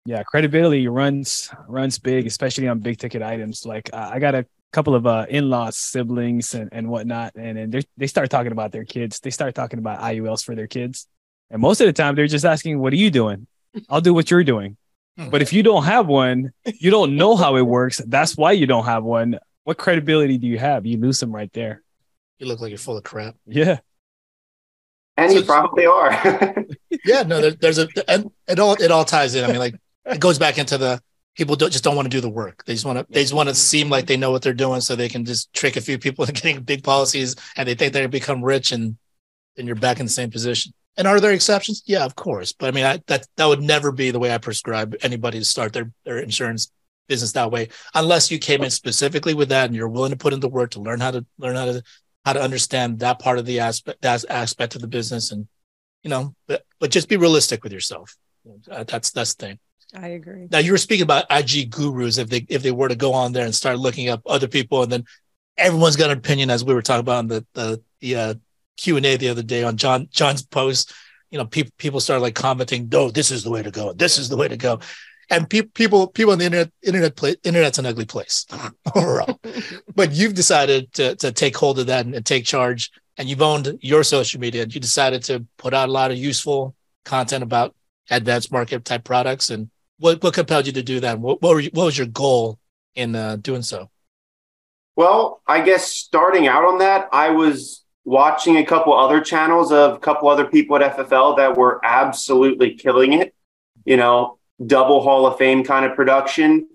[0.05, 3.65] Yeah, credibility runs runs big, especially on big ticket items.
[3.65, 7.85] Like uh, I got a couple of uh, in-laws, siblings, and, and whatnot, and and
[7.95, 9.19] they start talking about their kids.
[9.19, 11.07] They start talking about IULs for their kids,
[11.49, 13.47] and most of the time they're just asking, "What are you doing?
[13.89, 14.75] I'll do what you're doing."
[15.17, 15.29] Hmm.
[15.29, 18.01] But if you don't have one, you don't know how it works.
[18.05, 19.39] That's why you don't have one.
[19.63, 20.85] What credibility do you have?
[20.85, 21.83] You lose them right there.
[22.39, 23.35] You look like you're full of crap.
[23.45, 23.79] Yeah.
[25.15, 26.11] And so, you probably are.
[27.05, 29.45] yeah, no, there, there's a, and it all, it all ties in.
[29.45, 31.01] I mean, like, it goes back into the,
[31.35, 32.63] people don't, just don't want to do the work.
[32.65, 34.81] They just want to they just want to seem like they know what they're doing,
[34.81, 37.93] so they can just trick a few people into getting big policies, and they think
[37.93, 38.97] they're going to become rich, and
[39.55, 40.73] then you're back in the same position.
[40.95, 41.81] And are there exceptions?
[41.87, 42.53] Yeah, of course.
[42.53, 45.45] But I mean, I, that that would never be the way I prescribe anybody to
[45.45, 46.71] start their their insurance
[47.07, 50.33] business that way, unless you came in specifically with that and you're willing to put
[50.33, 51.83] in the work to learn how to learn how to
[52.25, 55.47] how to understand that part of the aspect that aspect of the business and
[56.03, 58.15] you know but, but just be realistic with yourself
[58.71, 59.59] uh, that's that's the thing
[59.95, 60.47] I agree.
[60.51, 63.31] now you were speaking about IG gurus if they if they were to go on
[63.31, 65.05] there and start looking up other people and then
[65.57, 68.33] everyone's got an opinion as we were talking about in the the, the uh,
[68.77, 70.93] Q and A the other day on John John's post
[71.33, 73.91] you know people people started like commenting no this is the way to go.
[73.93, 74.79] This is the way to go.
[75.29, 78.45] And pe- people people on the internet internet play, internet's an ugly place
[78.95, 79.39] overall.
[79.95, 83.43] But you've decided to, to take hold of that and, and, take charge and you've
[83.43, 86.75] owned your social media and you decided to put out a lot of useful
[87.05, 87.75] content about
[88.09, 89.69] advanced market type products and
[90.03, 92.59] what, what compelled you to do that what, what, you, what was your goal
[92.95, 93.89] in uh, doing so
[94.95, 99.93] well i guess starting out on that i was watching a couple other channels of
[99.93, 103.33] a couple other people at ffl that were absolutely killing it
[103.85, 106.67] you know double Hall of Fame kind of production.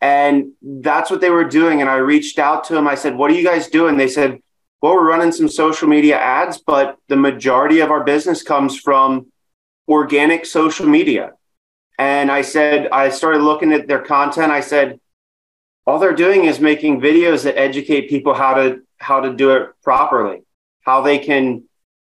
[0.00, 1.80] And that's what they were doing.
[1.80, 2.86] And I reached out to them.
[2.86, 3.96] I said, What are you guys doing?
[3.96, 4.40] They said,
[4.80, 9.32] Well, we're running some social media ads, but the majority of our business comes from
[9.88, 11.32] organic social media.
[11.98, 14.52] And I said, I started looking at their content.
[14.52, 15.00] I said,
[15.86, 19.70] all they're doing is making videos that educate people how to how to do it
[19.82, 20.42] properly,
[20.82, 21.64] how they can,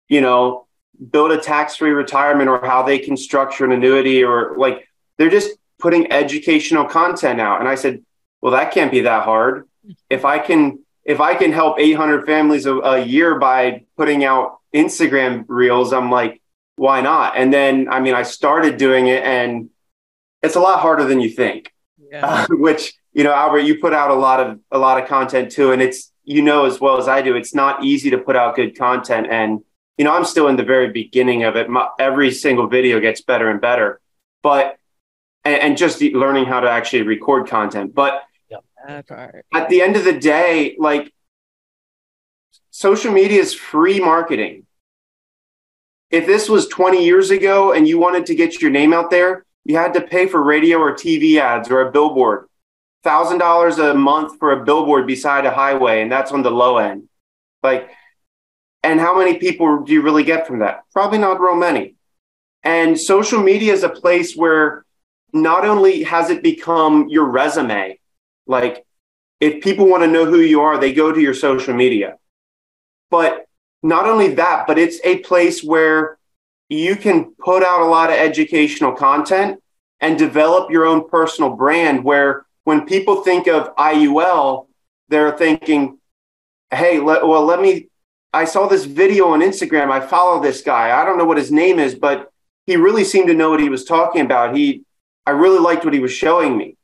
[0.09, 0.67] you know,
[1.11, 5.53] build a tax-free retirement or how they can structure an annuity or like they're just
[5.79, 7.61] putting educational content out.
[7.61, 8.05] And I said,
[8.41, 9.69] well, that can't be that hard.
[10.11, 14.59] If I can, if I can help 800 families a, a year by putting out
[14.75, 16.43] Instagram reels, I'm like,
[16.77, 17.37] why not?
[17.37, 19.71] And then, I mean, I started doing it and
[20.43, 22.27] it's a lot harder than you think, yeah.
[22.27, 25.51] uh, which, you know, Albert, you put out a lot of, a lot of content
[25.53, 25.73] too.
[25.73, 28.57] And it's, you know, as well as I do, it's not easy to put out
[28.57, 29.27] good content.
[29.31, 29.61] And,
[29.99, 31.69] you know, I'm still in the very beginning of it.
[31.69, 34.01] My, every single video gets better and better,
[34.43, 34.77] but
[35.45, 37.95] and, and just learning how to actually record content.
[37.95, 38.23] But
[39.53, 41.13] at the end of the day, like
[42.71, 44.67] social media is free marketing.
[46.11, 49.45] If this was 20 years ago and you wanted to get your name out there,
[49.65, 52.47] you had to pay for radio or TV ads or a billboard.
[53.03, 56.79] Thousand dollars a month for a billboard beside a highway, and that's on the low
[56.79, 57.09] end.
[57.63, 57.91] Like,
[58.83, 60.85] and how many people do you really get from that?
[60.93, 61.95] Probably not real many.
[62.63, 64.85] And social media is a place where
[65.33, 67.99] not only has it become your resume,
[68.47, 68.85] like
[69.41, 72.19] if people want to know who you are, they go to your social media.
[73.11, 73.47] But
[73.83, 76.19] not only that, but it's a place where
[76.71, 79.63] you can put out a lot of educational content
[80.01, 84.67] and develop your own personal brand where when people think of IUL,
[85.09, 85.99] they're thinking,
[86.71, 87.89] hey, let, well, let me.
[88.33, 89.91] I saw this video on Instagram.
[89.91, 90.99] I follow this guy.
[90.99, 92.33] I don't know what his name is, but
[92.65, 94.57] he really seemed to know what he was talking about.
[94.57, 94.85] He
[95.27, 96.77] I really liked what he was showing me.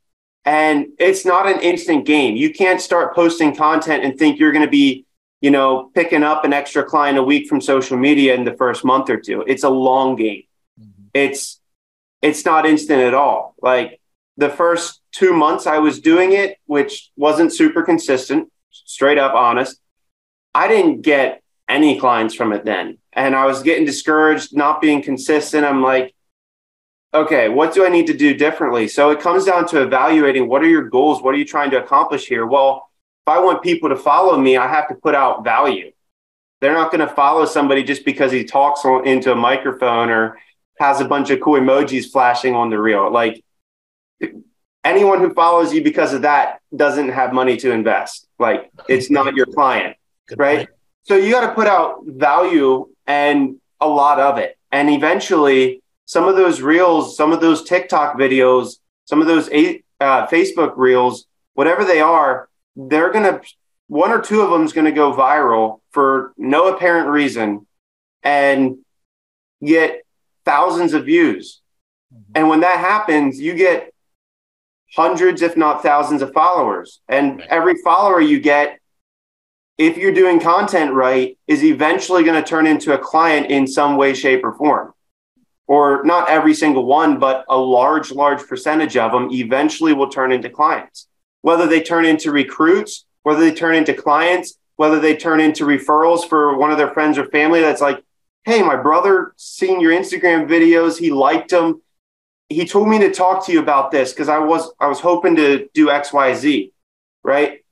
[0.45, 2.35] And it's not an instant game.
[2.35, 5.05] You can't start posting content and think you're going to be,
[5.41, 8.83] you know, picking up an extra client a week from social media in the first
[8.83, 9.43] month or two.
[9.47, 10.43] It's a long game.
[10.79, 11.07] Mm-hmm.
[11.13, 11.59] It's
[12.21, 13.55] it's not instant at all.
[13.61, 14.01] Like
[14.37, 19.79] the first 2 months I was doing it, which wasn't super consistent, straight up honest.
[20.53, 22.97] I didn't get any clients from it then.
[23.13, 25.65] And I was getting discouraged, not being consistent.
[25.65, 26.15] I'm like,
[27.13, 28.87] okay, what do I need to do differently?
[28.87, 31.21] So it comes down to evaluating what are your goals?
[31.21, 32.45] What are you trying to accomplish here?
[32.45, 32.86] Well,
[33.27, 35.91] if I want people to follow me, I have to put out value.
[36.61, 40.39] They're not going to follow somebody just because he talks into a microphone or
[40.79, 43.11] has a bunch of cool emojis flashing on the reel.
[43.11, 43.43] Like
[44.85, 48.29] anyone who follows you because of that doesn't have money to invest.
[48.39, 49.97] Like it's not your client,
[50.29, 50.57] Good right?
[50.59, 50.69] Point.
[51.03, 54.57] So you got to put out value and a lot of it.
[54.71, 60.27] And eventually, some of those reels, some of those TikTok videos, some of those uh,
[60.27, 61.25] Facebook reels,
[61.55, 62.47] whatever they are,
[62.77, 63.41] they're going to,
[63.87, 67.65] one or two of them is going to go viral for no apparent reason
[68.23, 68.77] and
[69.65, 70.03] get
[70.45, 71.61] thousands of views.
[72.13, 72.31] Mm-hmm.
[72.35, 73.93] And when that happens, you get
[74.95, 77.01] hundreds, if not thousands of followers.
[77.09, 78.79] And every follower you get,
[79.77, 83.97] if you're doing content right, is eventually going to turn into a client in some
[83.97, 84.93] way, shape, or form
[85.67, 90.31] or not every single one, but a large, large percentage of them eventually will turn
[90.31, 91.07] into clients.
[91.41, 96.27] Whether they turn into recruits, whether they turn into clients, whether they turn into referrals
[96.27, 98.03] for one of their friends or family that's like,
[98.45, 101.81] hey, my brother seen your Instagram videos, he liked them.
[102.49, 105.35] He told me to talk to you about this because I was I was hoping
[105.35, 106.71] to do XYZ,
[107.23, 107.65] right?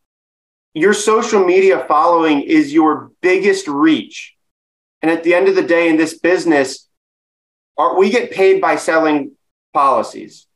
[0.74, 4.36] Your social media following is your biggest reach.
[5.02, 6.90] And at the end of the day in this business,
[7.78, 9.32] are, we get paid by selling
[9.74, 10.48] policies,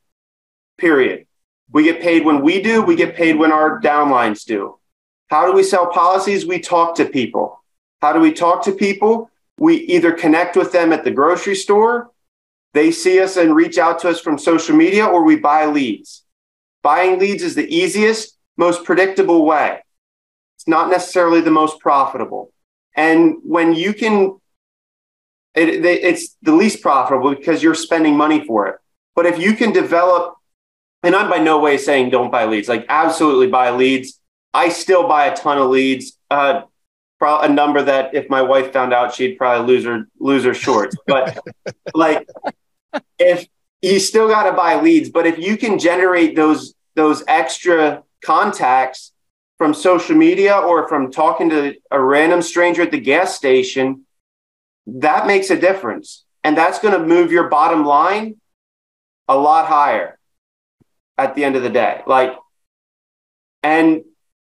[0.76, 1.26] period.
[1.72, 4.78] We get paid when we do, we get paid when our downlines do.
[5.28, 6.46] How do we sell policies?
[6.46, 7.62] We talk to people.
[8.02, 9.30] How do we talk to people?
[9.58, 12.10] We either connect with them at the grocery store,
[12.72, 16.24] they see us and reach out to us from social media, or we buy leads.
[16.82, 19.80] Buying leads is the easiest, most predictable way.
[20.56, 22.52] It's not necessarily the most profitable.
[22.94, 24.38] And when you can,
[25.54, 28.76] it, it's the least profitable because you're spending money for it.
[29.16, 30.36] But if you can develop,
[31.02, 34.20] and I'm by no way saying don't buy leads, like absolutely buy leads.
[34.52, 36.18] I still buy a ton of leads.
[36.30, 36.62] Uh,
[37.22, 40.96] a number that if my wife found out, she'd probably lose her lose her shorts.
[41.06, 41.38] But
[41.94, 42.26] like,
[43.18, 43.46] if
[43.82, 49.12] you still got to buy leads, but if you can generate those those extra contacts
[49.58, 54.06] from social media or from talking to a random stranger at the gas station,
[54.86, 58.36] that makes a difference, and that's going to move your bottom line
[59.28, 60.18] a lot higher
[61.20, 62.02] at the end of the day.
[62.06, 62.32] Like,
[63.62, 64.02] and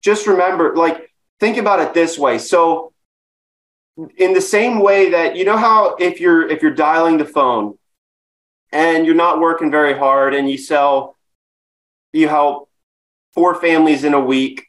[0.01, 2.38] just remember, like think about it this way.
[2.38, 2.93] So
[4.17, 7.78] in the same way that you know how if you're if you're dialing the phone
[8.72, 11.17] and you're not working very hard and you sell
[12.13, 12.70] you help
[13.34, 14.67] four families in a week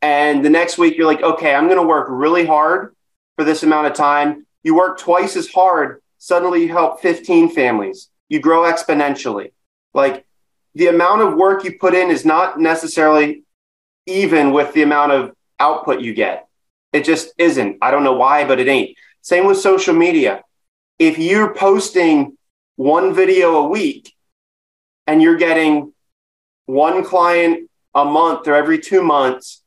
[0.00, 2.94] and the next week you're like okay i'm going to work really hard
[3.36, 8.10] for this amount of time you work twice as hard suddenly you help 15 families
[8.28, 9.50] you grow exponentially
[9.92, 10.24] like
[10.74, 13.44] the amount of work you put in is not necessarily
[14.06, 16.46] even with the amount of output you get.
[16.92, 17.78] It just isn't.
[17.80, 18.96] I don't know why, but it ain't.
[19.22, 20.42] Same with social media.
[20.98, 22.36] If you're posting
[22.76, 24.12] one video a week
[25.06, 25.92] and you're getting
[26.66, 29.62] one client a month or every two months,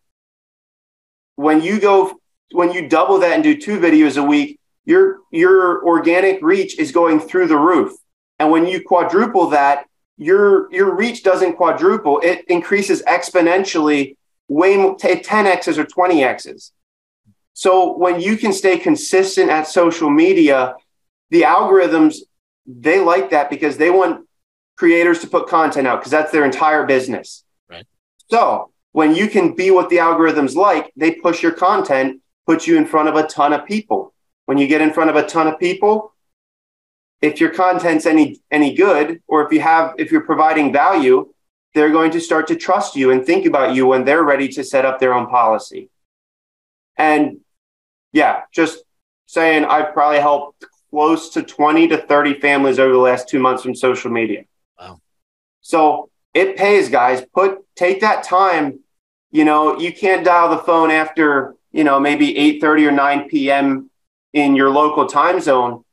[1.36, 2.20] when you go,
[2.52, 6.92] when you double that and do two videos a week, your, your organic reach is
[6.92, 7.94] going through the roof.
[8.40, 9.86] And when you quadruple that,
[10.18, 14.16] your, your reach doesn't quadruple, it increases exponentially
[14.48, 16.72] way more, 10x's or 20x's.
[17.54, 20.76] So when you can stay consistent at social media,
[21.30, 22.18] the algorithms,
[22.66, 24.28] they like that because they want
[24.76, 27.44] creators to put content out because that's their entire business.
[27.70, 27.86] Right.
[28.30, 32.78] So when you can be what the algorithms like, they push your content, put you
[32.78, 34.14] in front of a ton of people.
[34.46, 36.14] When you get in front of a ton of people,
[37.22, 41.34] if your content's any any good, or if you have if you're providing value,
[41.74, 44.64] they're going to start to trust you and think about you when they're ready to
[44.64, 45.90] set up their own policy.
[46.98, 47.40] And
[48.14, 48.80] yeah, just
[49.26, 53.64] saying I've probably helped close to 20 to 30 families over the last two months
[53.64, 54.46] from social media.
[54.80, 55.02] Wow.
[55.62, 57.24] So it pays, guys.
[57.34, 58.80] Put take that time.
[59.32, 63.30] You know, you can't dial the phone after, you know, maybe 8 30 or 9
[63.30, 63.90] p.m.
[64.34, 65.84] in your local time zone.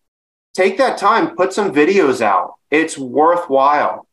[0.54, 2.54] Take that time, put some videos out.
[2.70, 4.06] It's worthwhile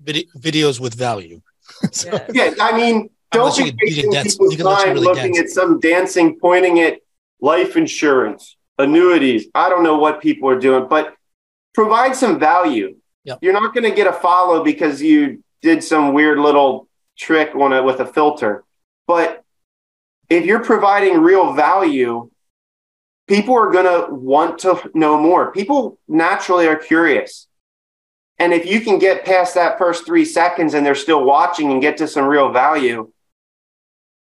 [0.00, 1.40] vid- videos with value.
[1.92, 5.38] so, yeah, I mean, don't be wasting people's time really looking dance.
[5.38, 7.00] at some dancing, pointing at
[7.40, 9.46] life insurance, annuities.
[9.54, 11.14] I don't know what people are doing, but
[11.74, 12.96] provide some value.
[13.24, 13.38] Yep.
[13.42, 16.88] You're not going to get a follow because you did some weird little
[17.18, 18.62] trick on it with a filter.
[19.08, 19.42] But
[20.30, 22.30] if you're providing real value,
[23.26, 25.52] people are going to want to know more.
[25.52, 27.48] People naturally are curious.
[28.38, 31.80] And if you can get past that first three seconds and they're still watching and
[31.80, 33.10] get to some real value,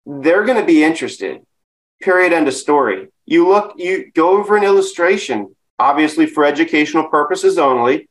[0.04, 1.42] they're going to be interested.
[2.00, 2.32] Period.
[2.32, 3.08] End of story.
[3.24, 8.08] You look, you go over an illustration, obviously for educational purposes only,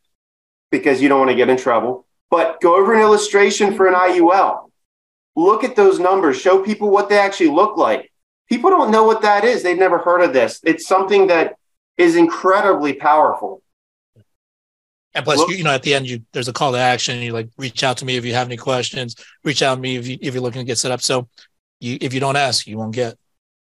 [0.72, 3.94] because you don't want to get in trouble, but go over an illustration for an
[3.94, 4.70] IUL.
[5.36, 8.11] Look at those numbers, show people what they actually look like.
[8.52, 9.64] People don't know what that is.
[9.64, 10.60] They've never heard of this.
[10.66, 11.56] It's something that
[11.98, 13.64] is incredibly powerful.
[15.14, 17.20] And plus, you, you, know, at the end, you there's a call to action.
[17.20, 19.16] You like reach out to me if you have any questions.
[19.46, 21.02] Reach out to me if you if you're looking to get set up.
[21.02, 21.30] So,
[21.80, 23.18] you if you don't ask, you won't get.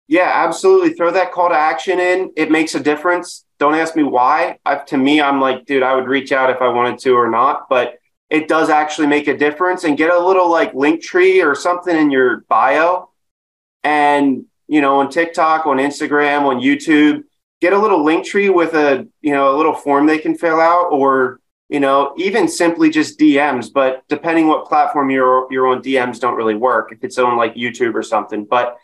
[0.09, 0.93] Yeah, absolutely.
[0.93, 2.34] Throw that call to action in.
[2.36, 3.45] It makes a difference.
[3.59, 4.59] Don't ask me why.
[4.65, 7.30] I've, to me, I'm like, dude, I would reach out if I wanted to or
[7.30, 7.97] not, but
[8.30, 9.86] it does actually make a difference.
[9.86, 13.09] And get a little like link tree or something in your bio,
[13.82, 17.24] and you know, on TikTok, on Instagram, on YouTube
[17.61, 20.59] get a little link tree with a you know a little form they can fill
[20.59, 21.39] out or
[21.70, 26.36] you know even simply just dms but depending what platform you're you're on dms don't
[26.36, 28.45] really work if it's on like youtube or something.
[28.45, 28.78] But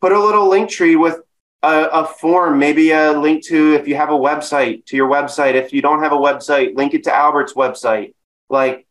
[0.00, 1.20] put a little link tree with
[1.62, 5.54] a, a form maybe a link to if you have a website to your website.
[5.54, 8.14] If you don't have a website link it to albert's website.
[8.48, 8.86] Like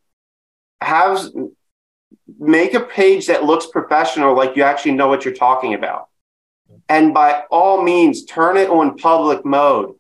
[0.82, 1.20] have
[2.40, 6.08] make a page that looks professional like you actually know what you're talking about
[6.90, 9.96] and by all means turn it on public mode.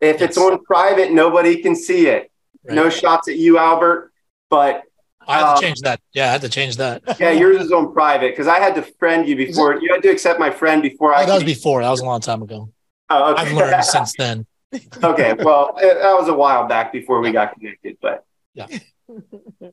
[0.00, 0.30] If yes.
[0.30, 2.30] it's on private, nobody can see it.
[2.64, 2.74] Right.
[2.74, 4.12] No shots at you, Albert,
[4.48, 4.82] but
[5.26, 6.00] I had Um, to change that.
[6.12, 7.02] Yeah, I had to change that.
[7.20, 9.80] Yeah, yours is on private because I had to friend you before.
[9.80, 11.22] You had to accept my friend before I.
[11.22, 11.82] Oh, that was before.
[11.82, 12.70] That was a long time ago.
[13.10, 13.42] Oh, okay.
[13.42, 14.46] I've learned since then.
[15.04, 18.24] okay, well, it- that was a while back before we got connected, but
[18.54, 18.66] Yeah.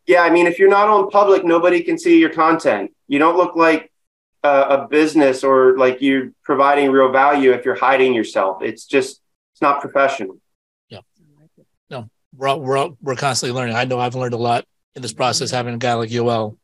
[0.05, 0.21] Yeah.
[0.21, 2.91] I mean, if you're not on public, nobody can see your content.
[3.07, 3.91] You don't look like
[4.43, 8.61] a, a business or like you're providing real value if you're hiding yourself.
[8.61, 9.21] It's just
[9.53, 10.37] it's not professional.
[10.89, 10.99] Yeah,
[11.89, 13.75] no, we're all, we're all, we're constantly learning.
[13.75, 14.65] I know I've learned a lot
[14.95, 16.57] in this process having a guy like Yoel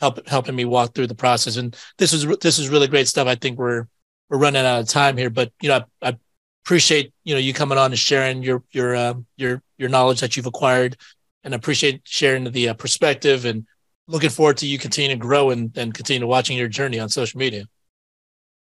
[0.00, 1.56] help helping me walk through the process.
[1.56, 3.28] And this is this is really great stuff.
[3.28, 3.86] I think we're
[4.28, 6.16] we're running out of time here, but you know I, I
[6.64, 10.36] appreciate you know you coming on and sharing your your uh, your your knowledge that
[10.36, 10.96] you've acquired,
[11.44, 13.66] and appreciate sharing the uh, perspective and
[14.06, 17.38] looking forward to you continue to grow and and continue watching your journey on social
[17.38, 17.66] media.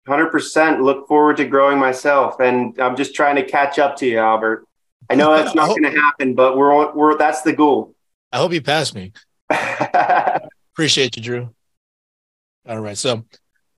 [0.06, 0.82] Hundred percent.
[0.82, 4.66] Look forward to growing myself, and I'm just trying to catch up to you, Albert.
[5.10, 7.94] I know that's not going to happen, but we're we're that's the goal.
[8.32, 9.12] I hope you pass me.
[10.72, 11.54] Appreciate you, Drew.
[12.68, 13.24] All right, so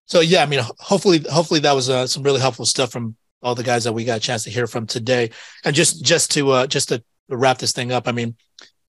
[0.06, 3.54] so yeah, I mean, hopefully, hopefully that was uh, some really helpful stuff from all
[3.54, 5.30] the guys that we got a chance to hear from today.
[5.64, 8.36] And just just to uh, just to wrap this thing up, I mean,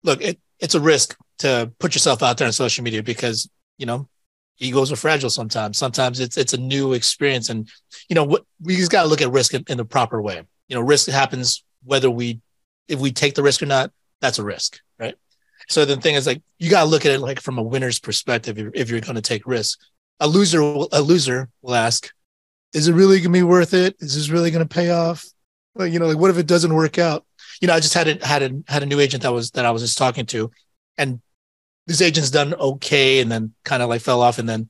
[0.04, 3.86] look, it, it's a risk to put yourself out there on social media because you
[3.86, 4.08] know
[4.60, 5.78] egos are fragile sometimes.
[5.78, 7.70] Sometimes it's it's a new experience, and
[8.08, 10.44] you know what we just got to look at risk in, in the proper way.
[10.68, 12.42] You know, risk happens whether we
[12.88, 13.92] if we take the risk or not.
[14.22, 15.16] That's a risk, right?
[15.70, 18.00] So the thing is, like, you got to look at it like from a winner's
[18.00, 18.58] perspective.
[18.58, 19.80] If, if you're going to take risk,
[20.20, 22.12] a loser, will, a loser will ask,
[22.74, 23.96] "Is it really going to be worth it?
[24.00, 25.26] Is this really going to pay off?
[25.76, 27.26] Like, you know, like, what if it doesn't work out?
[27.62, 29.66] You know, I just had a, had a had a new agent that was that
[29.66, 30.52] I was just talking to,
[30.98, 31.22] and
[31.88, 34.70] this agent's done okay, and then kind of like fell off, and then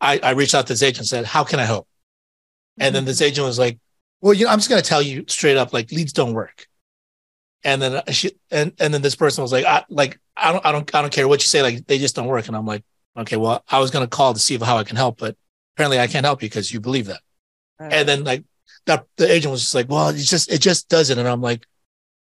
[0.00, 1.88] I I reached out to this agent and said, "How can I help?"
[2.78, 3.26] And then this mm-hmm.
[3.26, 3.78] agent was like,
[4.20, 6.66] "Well, you know, I'm just going to tell you straight up, like, leads don't work."
[7.62, 10.72] And then she and and then this person was like, I like I don't I
[10.72, 12.48] don't I don't care what you say, like they just don't work.
[12.48, 12.84] And I'm like,
[13.18, 15.36] okay, well, I was gonna call to see how I can help, but
[15.74, 17.20] apparently I can't help you because you believe that.
[17.78, 18.44] And then like
[18.86, 21.18] that the agent was just like, well, it just it just doesn't.
[21.18, 21.66] And I'm like,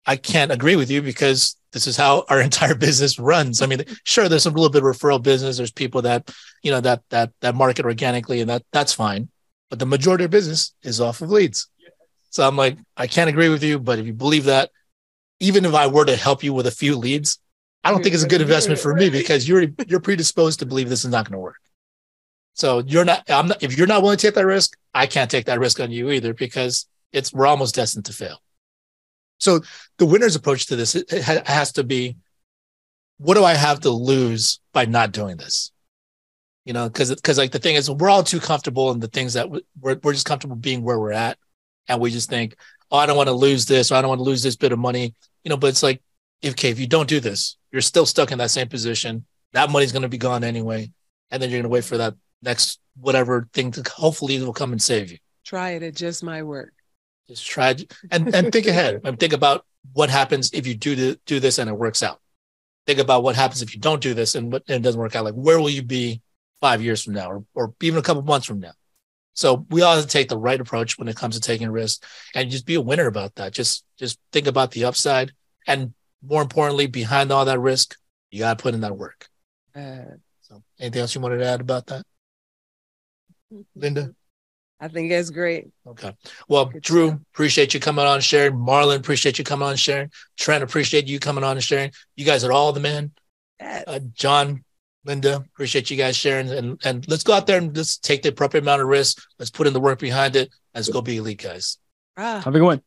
[0.06, 3.62] I can't agree with you because this is how our entire business runs.
[3.62, 5.58] I mean, sure, there's a little bit of referral business.
[5.58, 6.32] There's people that
[6.64, 9.30] you know that that that market organically, and that that's fine.
[9.70, 11.70] But the majority of business is off of leads.
[12.30, 14.72] So I'm like, I can't agree with you, but if you believe that,
[15.41, 17.39] even if I were to help you with a few leads,
[17.84, 20.89] I don't think it's a good investment for me because you're you're predisposed to believe
[20.89, 21.58] this is not going to work.
[22.54, 23.30] So you're not.
[23.30, 23.64] I'm not.
[23.64, 26.12] If you're not willing to take that risk, I can't take that risk on you
[26.12, 28.41] either because it's we're almost destined to fail.
[29.42, 29.62] So
[29.98, 32.16] the winner's approach to this has to be,
[33.18, 35.72] what do I have to lose by not doing this?
[36.64, 39.34] You know, because because like the thing is, we're all too comfortable in the things
[39.34, 41.39] that we- we're we're just comfortable being where we're at,
[41.88, 42.56] and we just think,
[42.92, 44.72] oh, I don't want to lose this, or I don't want to lose this bit
[44.72, 45.16] of money.
[45.44, 46.04] You know, but it's like,
[46.44, 49.26] if okay, if you don't do this, you're still stuck in that same position.
[49.54, 50.92] That money's going to be gone anyway,
[51.32, 52.14] and then you're going to wait for that
[52.44, 55.18] next whatever thing to hopefully will come and save you.
[55.44, 55.82] Try it.
[55.82, 56.74] It just might work.
[57.32, 57.76] Just try
[58.12, 61.58] and and think ahead and think about what happens if you do the, do this
[61.58, 62.20] and it works out.
[62.86, 65.16] Think about what happens if you don't do this and, what, and it doesn't work
[65.16, 65.24] out.
[65.26, 66.22] Like where will you be
[66.60, 68.74] five years from now, or or even a couple months from now?
[69.34, 72.06] So we all have to take the right approach when it comes to taking risks
[72.36, 73.54] and just be a winner about that.
[73.54, 75.32] Just just think about the upside
[75.68, 77.98] and more importantly, behind all that risk,
[78.30, 79.28] you got to put in that work.
[79.76, 82.04] Uh, So anything else you wanted to add about that,
[83.76, 84.14] Linda?
[84.84, 85.68] I think that's great.
[85.86, 86.12] Okay.
[86.48, 87.20] Well, Good Drew, stuff.
[87.34, 88.54] appreciate you coming on and sharing.
[88.54, 90.12] Marlon, appreciate you coming on and sharing.
[90.38, 91.92] Trent, appreciate you coming on and sharing.
[92.16, 93.12] You guys are all the men.
[93.60, 93.84] Yes.
[93.86, 94.64] Uh, John,
[95.06, 96.50] Linda, appreciate you guys sharing.
[96.50, 99.22] And and let's go out there and just take the appropriate amount of risk.
[99.38, 100.50] Let's put in the work behind it.
[100.74, 101.78] Let's go be elite guys.
[102.18, 102.42] Ah.
[102.44, 102.82] Have a good one.